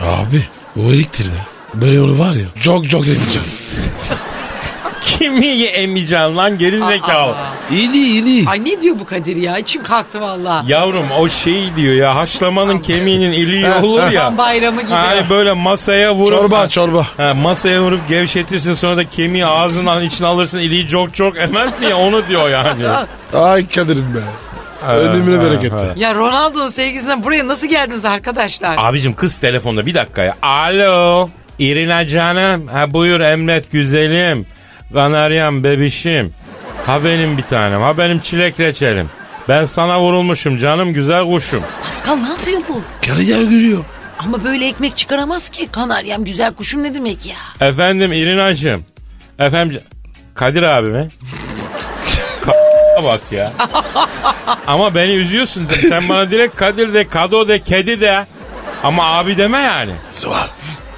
[0.00, 0.44] Abi
[0.76, 1.46] o elektir be.
[1.74, 2.62] Böyle yolu var ya.
[2.62, 3.46] Çok çok emeceğim.
[5.24, 7.34] Kimi emeceksin lan geri zekalı.
[7.70, 8.48] İyili iyili.
[8.50, 9.58] Ay ne diyor bu Kadir ya?
[9.58, 10.64] İçim kalktı valla.
[10.68, 14.22] Yavrum o şey diyor ya haşlamanın kemiğinin iliği olur ya.
[14.22, 14.92] Tam bayramı gibi.
[14.92, 17.06] Hani böyle masaya vurup Çorba çorba.
[17.16, 21.96] Ha, masaya vurup gevşetirsin sonra da kemiği ağzından içine alırsın iliği çok çok emersin ya
[21.96, 22.84] onu diyor yani.
[23.34, 24.18] Ay Kadir'im be.
[24.88, 25.92] Önümüne bereketle.
[25.96, 28.76] Ya Ronaldo'nun sevgisinden buraya nasıl geldiniz arkadaşlar?
[28.78, 30.34] Abicim kız telefonda bir dakika ya.
[30.42, 32.66] Alo İrina canım.
[32.66, 34.46] Ha, buyur emret güzelim.
[34.92, 36.34] Kanaryam bebişim.
[36.86, 37.80] Ha benim bir tanem.
[37.82, 39.10] Ha benim çilek reçelim.
[39.48, 41.62] Ben sana vurulmuşum canım güzel kuşum.
[41.84, 42.82] Pascal ne yapıyor bu?
[43.06, 43.84] Kariyer görüyor.
[44.18, 45.68] Ama böyle ekmek çıkaramaz ki.
[45.72, 47.68] Kanaryam güzel kuşum ne demek ya?
[47.68, 48.84] Efendim İrinacığım.
[49.38, 49.80] Efendim
[50.34, 51.08] Kadir abi mi?
[52.44, 53.52] Ka- bak ya.
[54.66, 55.68] Ama beni üzüyorsun.
[55.88, 58.26] Sen bana direkt Kadir de, Kado de, Kedi de.
[58.82, 59.92] Ama abi deme yani.
[60.12, 60.46] Zuhal.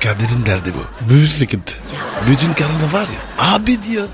[0.00, 1.08] Kadir'in derdi bu.
[1.10, 1.74] Büyük sıkıntı.
[2.30, 3.54] Bütün karına var ya.
[3.54, 4.08] Abi diyor.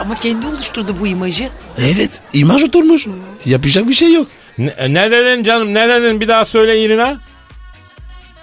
[0.00, 1.50] Ama kendi oluşturdu bu imajı.
[1.78, 2.10] Evet.
[2.32, 3.06] imaj oturmuş.
[3.44, 4.26] Yapacak bir şey yok.
[4.58, 7.20] Ne, ne dedin canım ne dedin bir daha söyle İrina.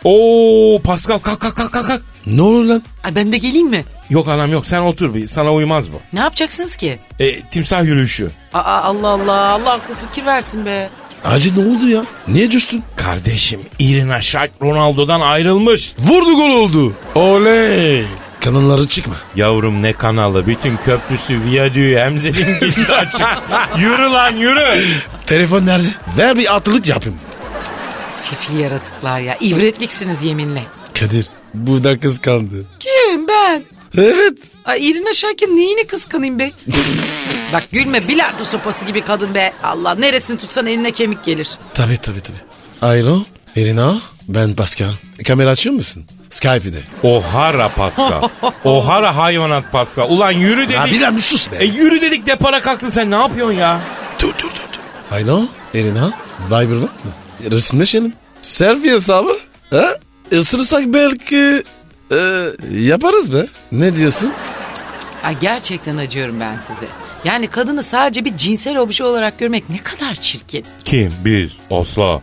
[0.04, 1.88] Oo Pascal kalk kalk kalk kalk.
[1.88, 2.02] kalk.
[2.26, 2.84] Ne olur lan?
[3.04, 3.86] Ay ben de geleyim mi?
[4.10, 5.96] Yok anam yok sen otur bir sana uymaz bu.
[6.14, 7.00] Ne yapacaksınız ki?
[7.20, 8.32] E, timsah yürüyüşü.
[8.54, 10.90] Aa Allah Allah Allah akıl fikir versin be.
[11.26, 12.04] Acı ne oldu ya?
[12.28, 12.84] Niye coştun?
[12.96, 15.94] Kardeşim Irina Shayk Ronaldo'dan ayrılmış.
[16.00, 16.94] Vurdu gol oldu.
[17.16, 18.04] Oley.
[18.40, 19.14] Kanalları çıkma.
[19.36, 23.28] Yavrum ne kanalı bütün köprüsü viyadüğü hemzelim geçti açık.
[23.80, 24.84] yürü lan yürü.
[25.26, 25.88] Telefon nerede?
[26.18, 27.20] Ver bir atılık yapayım.
[28.10, 29.38] Sefil yaratıklar ya.
[29.42, 30.64] İbretliksiniz yeminle.
[31.00, 32.66] Kadir burada kıskandı.
[32.80, 33.64] Kim ben?
[33.98, 34.38] Evet.
[34.66, 36.52] Ay Irina Şarkın neyini kıskanayım be?
[37.54, 39.54] Bak gülme bilardo sopası gibi kadın be.
[39.64, 41.50] Allah neresini tutsan eline kemik gelir.
[41.74, 42.38] Tabii tabii tabii.
[42.82, 43.20] Alo
[43.56, 43.96] Irina
[44.28, 44.92] ben Pascal.
[45.28, 46.06] Kamera açıyor musun?
[46.30, 46.78] Skype'de.
[47.04, 48.22] Ohara Pascal.
[48.64, 50.10] Ohara hayvanat Pascal.
[50.10, 50.76] Ulan yürü dedik.
[50.76, 51.56] Ya Bilal bir sus be.
[51.60, 53.82] E yürü dedik depara kalktın sen ne yapıyorsun ya?
[54.22, 54.50] Dur dur dur.
[54.74, 55.16] dur.
[55.16, 55.42] Alo
[55.74, 56.12] Irina
[56.48, 56.90] Viber var mı?
[57.52, 58.14] Resimleşelim.
[58.42, 59.38] Selfie hesabı.
[59.70, 59.98] Ha?
[60.32, 61.64] Isırırsak belki
[62.12, 62.18] e,
[62.72, 63.48] yaparız be.
[63.72, 64.34] Ne diyorsun?
[65.24, 66.92] Ay gerçekten acıyorum ben size.
[67.26, 70.66] Yani kadını sadece bir cinsel obje olarak görmek ne kadar çirkin.
[70.86, 71.14] Kim?
[71.26, 71.52] Biz.
[71.70, 72.22] Oslo.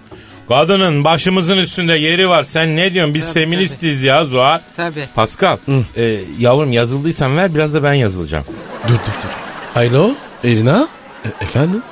[0.48, 2.44] Kadının başımızın üstünde yeri var.
[2.44, 3.14] Sen ne diyorsun?
[3.14, 4.60] Biz Tabii, feministiz ya Zuhal.
[4.76, 5.04] Tabii.
[5.14, 5.56] Pascal.
[5.96, 8.44] e, yavrum yazıldıysan ver biraz da ben yazılacağım.
[8.88, 9.80] Dur dur dur.
[9.80, 10.88] Alo Irina.
[11.24, 11.82] E- efendim?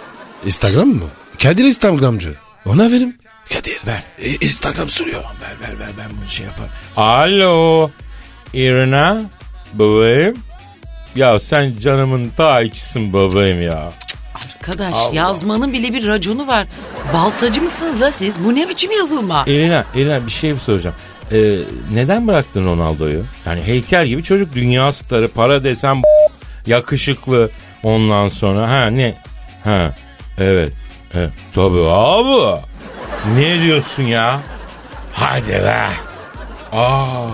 [0.47, 1.05] Instagram mı?
[1.43, 2.35] Kadir Instagramcı.
[2.67, 3.17] Ona verim.
[3.55, 3.81] Kadir.
[3.87, 4.03] Ver.
[4.19, 5.23] E, Instagram soruyor.
[5.23, 6.71] Ver ver ver ben bunu şey yaparım.
[6.97, 7.91] Alo.
[8.55, 9.21] Irina.
[9.75, 10.37] Bebeğim.
[11.17, 13.93] Ya sen canımın ta ikisin bebeğim ya.
[14.55, 16.67] Arkadaş yazmanın bile bir raconu var.
[17.15, 18.45] Baltacı mısınız da siz?
[18.45, 19.45] Bu ne biçim yazılma?
[19.47, 20.97] Irina, Irina bir şey soracağım.
[21.33, 21.57] Ee,
[21.93, 23.25] neden bıraktın Ronaldo'yu?
[23.47, 26.03] Yani heykel gibi çocuk dünya starı, para desen
[26.67, 27.51] yakışıklı
[27.83, 28.69] ondan sonra.
[28.69, 29.15] Ha ne?
[29.65, 29.95] Ha
[30.39, 30.73] evet.
[31.15, 31.31] evet.
[31.55, 32.61] Tabii abi.
[33.35, 34.41] Ne diyorsun ya?
[35.13, 35.89] Hadi be.
[36.73, 37.27] Aa,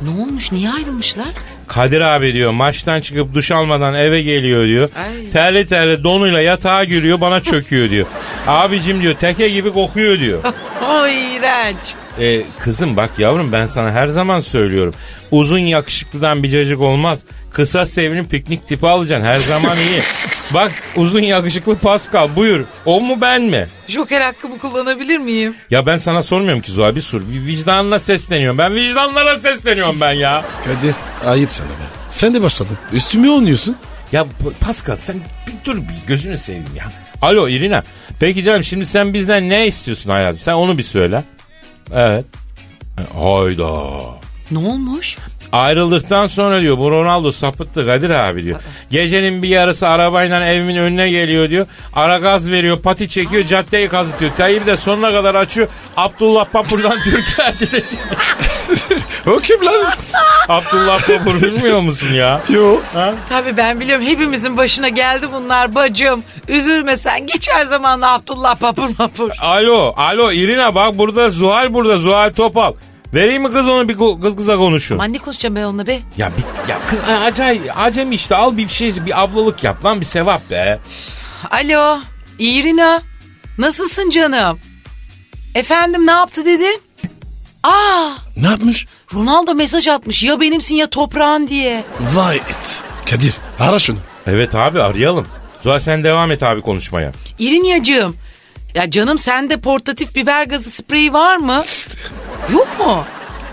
[0.00, 1.28] Ne olmuş niye ayrılmışlar?
[1.66, 4.88] Kadir abi diyor maçtan çıkıp duş almadan eve geliyor diyor.
[4.96, 5.30] Ay.
[5.30, 8.06] Terli terli donuyla yatağa giriyor bana çöküyor diyor.
[8.46, 10.42] Abicim diyor teke gibi kokuyor diyor.
[10.86, 11.76] Ay iğrenç.
[12.20, 14.94] E, kızım bak yavrum ben sana her zaman söylüyorum.
[15.30, 17.24] Uzun yakışıklıdan bir cacık olmaz.
[17.56, 20.02] Kısa sevinin piknik tipi alacaksın her zaman iyi.
[20.54, 22.64] bak uzun yakışıklı Pascal buyur.
[22.84, 23.66] O mu ben mi?
[23.88, 25.54] Joker hakkımı kullanabilir miyim?
[25.70, 27.20] Ya ben sana sormuyorum ki Zuhal bir sor.
[27.28, 28.58] Vicdanına sesleniyorum.
[28.58, 30.44] Ben vicdanlara sesleniyorum ben ya.
[30.64, 30.94] Kadir
[31.26, 31.86] ayıp sana be.
[32.10, 32.78] Sen de başladın.
[32.92, 33.76] Üstüme oynuyorsun.
[34.12, 34.26] Ya
[34.60, 35.16] Pascal sen
[35.46, 36.92] bir dur bir gözünü seveyim ya.
[37.22, 37.82] Alo Irina.
[38.20, 40.40] Peki canım şimdi sen bizden ne istiyorsun hayatım?
[40.40, 41.24] Sen onu bir söyle.
[41.92, 42.24] Evet.
[43.14, 43.70] Hayda.
[44.50, 45.16] Ne olmuş?
[45.56, 48.60] Ayrıldıktan sonra diyor bu Ronaldo sapıttı Kadir abi diyor.
[48.90, 51.66] Gecenin bir yarısı arabayla evimin önüne geliyor diyor.
[51.92, 54.32] Ara gaz veriyor pati çekiyor caddeyi kazıtıyor.
[54.36, 55.68] Tayyip de sonuna kadar açıyor.
[55.96, 58.02] Abdullah Papur'dan Türkiye diretiyor.
[59.26, 59.92] O kim lan?
[60.48, 62.40] Abdullah Papur bilmiyor musun ya?
[62.48, 62.76] Yo.
[63.28, 66.22] Tabii ben biliyorum hepimizin başına geldi bunlar bacım.
[66.48, 69.30] Üzülme sen geçer zamanla Abdullah papur mapur.
[69.40, 72.72] Alo, alo İrina bak burada Zuhal burada Zuhal Topal.
[73.14, 74.94] Vereyim mi kız onu bir ko- kız kıza konuşun.
[74.94, 76.00] Aman ne konuşacağım ben onunla be?
[76.16, 80.06] Ya bir, ya kız acayip acem işte al bir şey bir ablalık yap lan bir
[80.06, 80.80] sevap be.
[81.50, 81.98] Alo
[82.38, 83.02] İrina
[83.58, 84.58] nasılsın canım?
[85.54, 86.80] Efendim ne yaptı dedin?
[87.62, 88.86] Aa Ne yapmış?
[89.14, 91.84] Ronaldo mesaj atmış ya benimsin ya toprağın diye.
[92.14, 92.82] Vay it.
[93.10, 93.98] Kadir ara şunu.
[94.26, 95.26] Evet abi arayalım.
[95.62, 97.12] Zuhal sen devam et abi konuşmaya.
[97.38, 98.16] İrinyacığım
[98.74, 101.64] ya canım sende portatif biber gazı spreyi var mı?
[102.52, 103.04] yok mu?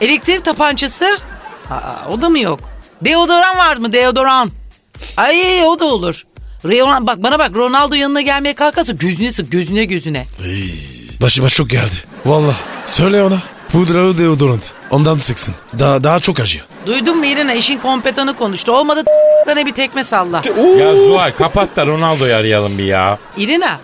[0.02, 1.18] Elektrik tabancası?
[1.70, 2.60] Aa, o da mı yok?
[3.02, 4.52] Deodoran var mı deodoran?
[5.18, 6.24] Ay o da olur.
[6.66, 10.26] Reolan, bak bana bak Ronaldo yanına gelmeye kalkarsa gözüne sık gözüne gözüne.
[11.22, 11.96] Başıma çok geldi.
[12.26, 12.56] Valla.
[12.86, 13.38] Söyle ona.
[13.72, 14.62] Pudralı deodorant.
[14.92, 15.56] Ondan sıksın.
[15.80, 16.66] Daha, daha çok acıyor.
[16.86, 18.72] Duydun mu İrina işin kompetanı konuştu.
[18.72, 19.04] Olmadı
[19.46, 20.42] tane bir tekme salla.
[20.80, 23.18] Ya Zuhal kapat da Ronaldo'yu arayalım bir ya.
[23.38, 23.80] İrina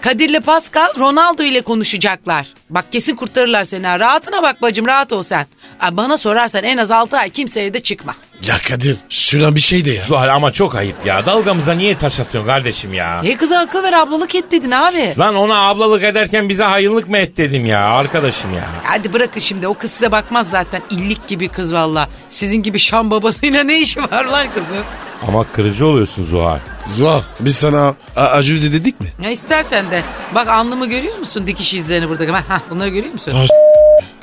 [0.00, 2.46] Kadir'le Pascal Ronaldo ile konuşacaklar.
[2.74, 3.86] Bak kesin kurtarırlar seni.
[3.86, 3.98] ha.
[4.00, 5.46] Rahatına bak bacım rahat ol sen.
[5.80, 8.14] Aa, Bana sorarsan en az 6 ay kimseye de çıkma.
[8.48, 10.04] Ya Kadir şuna bir şey de ya.
[10.04, 11.26] Zuhal ama çok ayıp ya.
[11.26, 13.20] Dalgamıza niye taş atıyorsun kardeşim ya?
[13.24, 15.14] E kıza akıl ver ablalık et dedin abi.
[15.18, 18.64] Lan ona ablalık ederken bize hayırlık mı et dedim ya arkadaşım ya.
[18.84, 20.82] Hadi bırakın şimdi o kız size bakmaz zaten.
[20.90, 22.08] illik gibi kız valla.
[22.30, 24.84] Sizin gibi Şam babasıyla ne işi var lan kızın?
[25.28, 26.58] Ama kırıcı oluyorsun Zuhal.
[26.86, 29.06] Zuhal biz sana a- acüze dedik mi?
[29.22, 30.02] Ya istersen de.
[30.34, 32.42] Bak alnımı görüyor musun dikiş izlerini burada?
[32.48, 33.32] Hah, bunları görüyor musun?
[33.32, 33.44] Ha,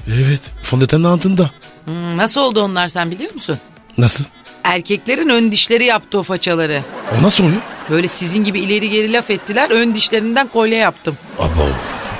[0.07, 1.49] Evet fondötenin altında.
[1.85, 3.57] Hmm, nasıl oldu onlar sen biliyor musun?
[3.99, 4.23] Nasıl?
[4.63, 6.81] Erkeklerin ön dişleri yaptı o façaları.
[7.19, 7.61] O nasıl oluyor?
[7.89, 9.69] Böyle sizin gibi ileri geri laf ettiler.
[9.69, 11.17] Ön dişlerinden kolye yaptım.
[11.39, 11.67] Abo.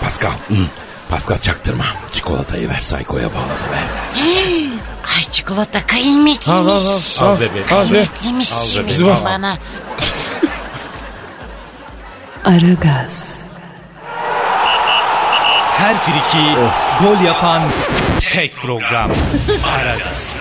[0.04, 0.32] Pascal.
[1.10, 1.86] Pascal çaktırma.
[2.14, 3.84] Çikolatayı ver Sayko'ya bağladı ver.
[5.16, 6.48] Ay çikolata kıymetliymiş.
[6.48, 6.54] Ha
[7.22, 7.26] ha.
[7.26, 7.40] Al ha.
[7.40, 7.68] bebeğim.
[7.68, 9.26] Kıymetliymiş Al şimdi bebeğim, al.
[9.26, 9.58] bana.
[12.46, 13.36] Aragaz,
[15.78, 16.56] Her friki
[17.02, 17.62] gol yapan
[18.20, 19.12] tek program.
[19.80, 20.36] Aragaz.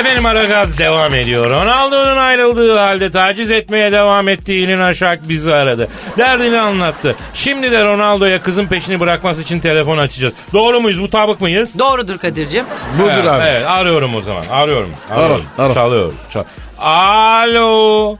[0.00, 1.50] Efendim Aragaz devam ediyor.
[1.50, 5.88] Ronaldo'nun ayrıldığı halde taciz etmeye devam ettiği İlin Aşak bizi aradı.
[6.18, 7.16] Derdini anlattı.
[7.34, 10.34] Şimdi de Ronaldo'ya kızın peşini bırakması için telefon açacağız.
[10.52, 10.98] Doğru muyuz?
[10.98, 11.78] Mutabık mıyız?
[11.78, 12.64] Doğrudur Kadir'cim.
[12.98, 13.42] Budur evet, abi.
[13.46, 14.46] Evet arıyorum o zaman.
[14.50, 14.90] Arıyorum.
[15.10, 15.44] arıyorum.
[15.58, 15.74] ara.
[15.74, 16.14] Çalıyorum.
[16.30, 16.44] Çal-
[16.78, 18.18] Alo.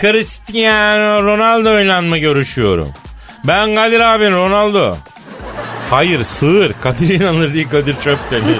[0.00, 2.88] Cristiano Ronaldo ile mı görüşüyorum?
[3.44, 4.96] Ben Kadir abin Ronaldo.
[5.90, 6.72] Hayır sığır.
[6.82, 8.58] Kadir inanır değil Kadir çöp denir.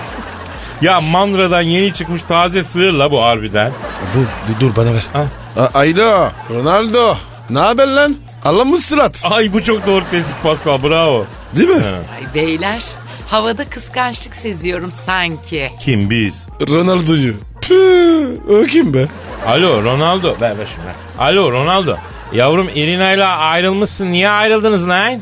[0.82, 3.72] ya Mandra'dan yeni çıkmış taze sığır la bu harbiden.
[4.14, 5.06] Bu dur, dur bana ver.
[5.14, 5.24] Ah.
[5.56, 7.14] A- Alo Ronaldo.
[7.50, 8.16] Ne haber lan?
[8.44, 9.20] Allah mı sırat?
[9.24, 11.26] Ay bu çok doğru tespit Pascal bravo.
[11.56, 11.82] Değil mi?
[11.84, 12.84] Ay beyler
[13.28, 15.70] havada kıskançlık seziyorum sanki.
[15.80, 16.46] Kim biz?
[16.68, 17.34] Ronaldo'yu.
[17.68, 19.06] Püh, o kim be?
[19.46, 20.36] Alo Ronaldo.
[20.40, 20.94] Ver ver şunu ver.
[21.18, 21.96] Alo Ronaldo.
[22.32, 24.12] Yavrum Irina ile ayrılmışsın.
[24.12, 25.20] Niye ayrıldınız lan?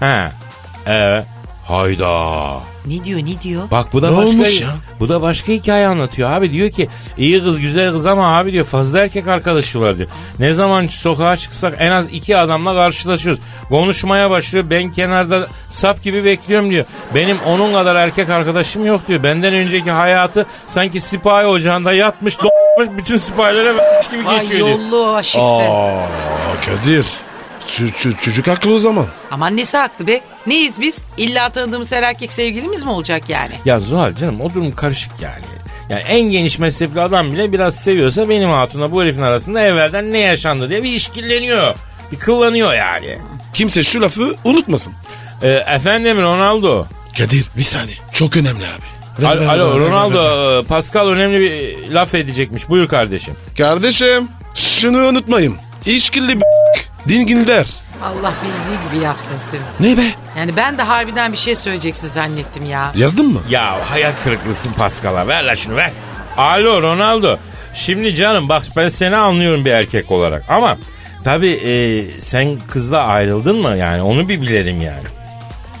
[0.00, 0.32] Ha.
[0.86, 1.26] Evet.
[1.68, 2.52] Hayda.
[2.86, 3.70] Ne diyor ne diyor?
[3.70, 4.68] Bak bu da Ne başka olmuş ya?
[5.00, 8.64] bu da başka hikaye anlatıyor abi diyor ki iyi kız güzel kız ama abi diyor
[8.64, 10.08] fazla erkek arkadaşı var diyor.
[10.38, 13.42] Ne zaman sokağa çıksak en az iki adamla karşılaşıyoruz.
[13.68, 16.84] Konuşmaya başlıyor ben kenarda sap gibi bekliyorum diyor.
[17.14, 19.22] Benim onun kadar erkek arkadaşım yok diyor.
[19.22, 24.78] Benden önceki hayatı sanki sipahi ocağında yatmış do**muş bütün sipahilere vermiş gibi Vay geçiyor diyor.
[24.80, 25.40] yollu şifre.
[25.42, 26.06] Aa
[26.66, 27.06] Kadir.
[28.20, 29.06] Çocuk haklı o zaman.
[29.30, 30.20] Aman nesi haklı be?
[30.46, 30.96] Neyiz biz?
[31.16, 33.52] İlla tanıdığımız her erkek sevgilimiz mi olacak yani?
[33.64, 35.44] Ya Zuhal canım o durum karışık yani.
[35.88, 40.18] Yani en geniş mezhepli adam bile biraz seviyorsa benim hatuna bu herifin arasında evvelden ne
[40.18, 41.74] yaşandı diye bir işkilleniyor.
[42.12, 43.18] bir kıllanıyor yani.
[43.54, 44.92] Kimse şu lafı unutmasın.
[45.42, 46.86] E, efendim Ronaldo.
[47.18, 47.96] Kadir bir saniye.
[48.12, 49.22] Çok önemli abi.
[49.24, 50.58] Ver, Alo, ver, alo ver, Ronaldo ver, ver.
[50.60, 52.68] e, Pascal önemli bir laf edecekmiş.
[52.68, 53.34] Buyur kardeşim.
[53.58, 55.56] Kardeşim şunu unutmayın.
[55.86, 56.44] İşkilli b***,
[57.08, 57.66] dingiller.
[58.04, 59.90] Allah bildiği gibi yapsın seni.
[59.90, 60.02] Ne be?
[60.38, 62.92] Yani ben de harbiden bir şey söyleyeceksin zannettim ya.
[62.96, 63.40] Yazdın mı?
[63.50, 65.28] Ya hayat kırıklısın Pascal'a.
[65.28, 65.92] Ver lan şunu ver.
[66.36, 67.36] Alo Ronaldo.
[67.74, 70.44] Şimdi canım bak ben seni anlıyorum bir erkek olarak.
[70.48, 70.76] Ama
[71.24, 73.76] tabii e, sen kızla ayrıldın mı?
[73.76, 75.04] Yani onu bir bilelim yani.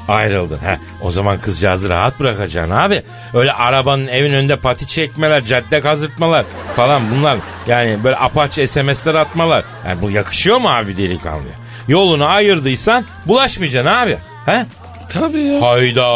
[0.08, 0.58] Ayrıldın.
[0.58, 3.02] Ha, o zaman kızcağızı rahat bırakacaksın abi.
[3.34, 6.44] Öyle arabanın evin önünde pati çekmeler, cadde kazırtmalar
[6.76, 7.38] falan bunlar.
[7.66, 9.64] Yani böyle apaçı SMS'ler atmalar.
[9.88, 11.54] Yani bu yakışıyor mu abi delikanlıya?
[11.88, 14.16] Yolunu ayırdıysan bulaşmayacaksın abi.
[14.46, 14.66] He?
[15.12, 15.62] Tabii ya.
[15.62, 16.06] Hayda.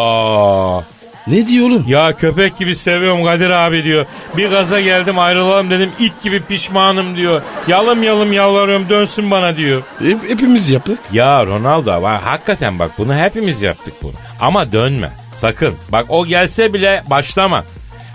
[1.26, 1.84] Ne diyor oğlum?
[1.86, 4.06] Ya köpek gibi seviyorum Kadir abi diyor.
[4.36, 7.42] Bir gaza geldim ayrılalım dedim it gibi pişmanım diyor.
[7.68, 9.82] Yalım yalım yalvarıyorum dönsün bana diyor.
[9.98, 10.98] Hep, hepimiz yaptık.
[11.12, 14.12] Ya Ronaldo var hakikaten bak bunu hepimiz yaptık bunu.
[14.40, 15.74] Ama dönme sakın.
[15.92, 17.64] Bak o gelse bile başlama.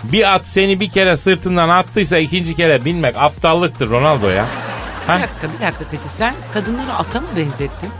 [0.04, 4.46] Bir at seni bir kere sırtından attıysa ikinci kere binmek aptallıktır Ronaldo ya.
[5.08, 7.90] Bir dakika bir dakika Kadir sen kadınları ata mı benzettin?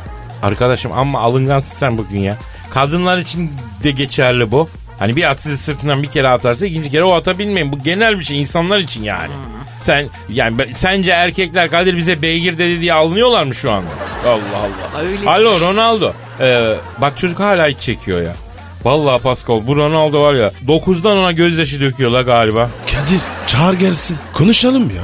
[0.43, 2.37] Arkadaşım ama alıngansın sen bugün ya.
[2.71, 3.53] Kadınlar için
[3.83, 4.69] de geçerli bu.
[4.99, 7.73] Hani bir at sizi sırtından bir kere atarsa ikinci kere o ata binmeyin.
[7.73, 9.33] Bu genel bir şey insanlar için yani.
[9.83, 13.91] Sen yani sence erkekler Kadir bize beygir dedi diye alınıyorlar mı şu anda?
[14.25, 15.01] Allah Allah.
[15.03, 15.31] Öyle.
[15.31, 16.13] Alo Ronaldo.
[16.41, 18.33] Ee, bak çocuk hala iç çekiyor ya.
[18.85, 22.71] Vallahi Pascal bu Ronaldo var ya 9'dan ona gözyaşı döküyorlar galiba.
[22.87, 24.17] Kadir çağır gelsin.
[24.33, 25.03] Konuşalım ya.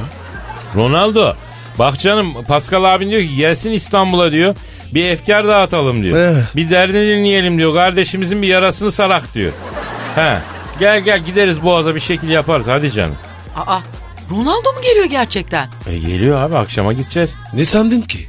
[0.75, 1.33] Ronaldo
[1.79, 4.55] bak canım Pascal abin diyor ki gelsin İstanbul'a diyor.
[4.93, 6.17] Bir efkar dağıtalım diyor.
[6.17, 6.55] Eh.
[6.55, 7.73] Bir derdini dinleyelim diyor.
[7.73, 9.51] Kardeşimizin bir yarasını sarak diyor.
[10.15, 10.39] He.
[10.79, 13.15] Gel gel gideriz Boğaz'a bir şekil yaparız hadi canım.
[13.55, 13.79] Aa
[14.31, 15.67] Ronaldo mu geliyor gerçekten?
[15.87, 17.35] E geliyor abi akşama gideceğiz.
[17.53, 18.27] Ne sandın ki?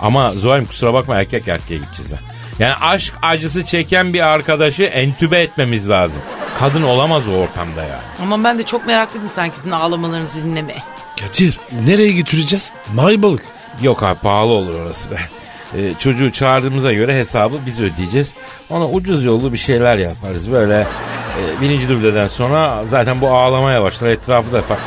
[0.00, 2.16] Ama Zuhal'im kusura bakma erkek erkeğe gideceğiz ha.
[2.58, 6.22] Yani aşk acısı çeken bir arkadaşı entübe etmemiz lazım.
[6.58, 8.02] Kadın olamaz o ortamda yani.
[8.22, 10.82] Ama ben de çok meraklıydım sanki sizin ağlamalarınızı dinlemeye.
[11.20, 12.70] Kadir nereye götüreceğiz?
[12.94, 13.42] May balık.
[13.82, 15.16] Yok abi pahalı olur orası be.
[15.76, 18.32] Ee, çocuğu çağırdığımıza göre hesabı biz ödeyeceğiz.
[18.70, 20.52] Ona ucuz yollu bir şeyler yaparız.
[20.52, 24.80] Böyle e, birinci dubleden sonra zaten bu ağlamaya başlar etrafı da falan.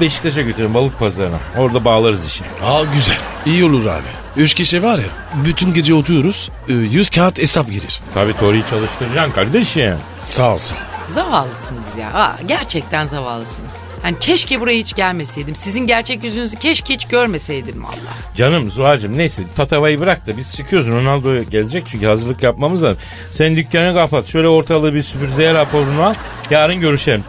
[0.00, 1.36] Beşiktaş'a götürün balık pazarına.
[1.58, 2.44] Orada bağlarız işi.
[2.64, 3.16] Aa güzel.
[3.46, 4.02] İyi olur abi.
[4.42, 5.04] Üç kişi var ya
[5.44, 6.50] bütün gece oturuyoruz.
[6.68, 8.00] e, Yüz kağıt hesap girir.
[8.14, 9.96] Tabii Tori'yi çalıştıracaksın kardeşim.
[10.20, 10.78] Sağ ol sağ ol.
[11.14, 12.12] Zavallısınız ya.
[12.14, 13.72] Aa, gerçekten zavallısınız.
[14.04, 15.54] Hani keşke buraya hiç gelmeseydim.
[15.54, 18.14] Sizin gerçek yüzünüzü keşke hiç görmeseydim valla.
[18.36, 20.88] Canım Zuhal'cığım neyse tatavayı bırak da biz çıkıyoruz.
[20.88, 22.98] Ronaldo gelecek çünkü hazırlık yapmamız lazım.
[23.30, 24.26] Sen dükkanı kapat.
[24.26, 26.14] Şöyle ortalığı bir süpürgeye raporunu al.
[26.50, 27.24] Yarın görüşelim.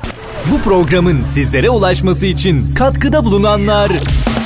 [0.51, 3.91] Bu programın sizlere ulaşması için katkıda bulunanlar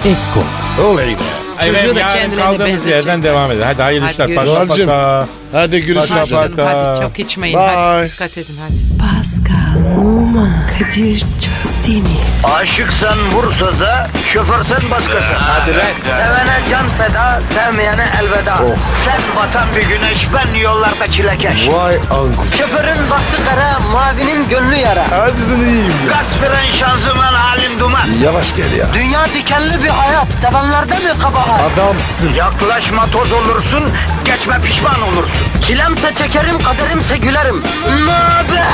[0.06, 0.44] Ekko
[0.84, 1.68] Oley be.
[1.68, 2.92] Efendim, da kendilerine benzetecek.
[2.92, 3.66] yerden devam edelim.
[3.66, 4.36] Hadi hayırlı Hadi işler.
[4.36, 5.39] Paka görüşürüz.
[5.52, 6.12] Hadi görüşürüz.
[6.12, 7.58] Hadi canım hadi çok içmeyin.
[7.58, 7.76] Bye.
[7.76, 9.00] Hadi dikkat edin hadi.
[9.00, 12.10] Pascal, Oman, Kadir çok değil mi?
[12.44, 15.34] Aşıksan vursa da, şoförsen başkasın.
[15.38, 15.72] Hadi
[16.04, 18.58] Sevene can feda, sevmeyene elveda.
[19.06, 21.68] Sen batan bir güneş, ben yollarda çilekeş.
[21.70, 22.46] Vay anku.
[22.58, 25.06] Şoförün baktı kara, mavinin gönlü yara.
[25.12, 26.12] Hadi sen iyiyim ya.
[26.14, 28.08] Kasperen şanzıman halin duman.
[28.24, 28.86] Yavaş gel ya.
[28.94, 31.60] Dünya dikenli bir hayat, sevenlerde mi kabahar?
[31.74, 32.34] Adamsın.
[32.34, 33.84] Yaklaşma toz olursun,
[34.26, 35.39] geçme pişman olursun.
[35.70, 37.64] Çilemse çekerim, kaderimse gülerim.
[38.06, 38.70] Möber!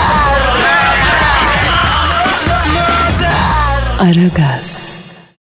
[3.99, 4.94] Aragaz.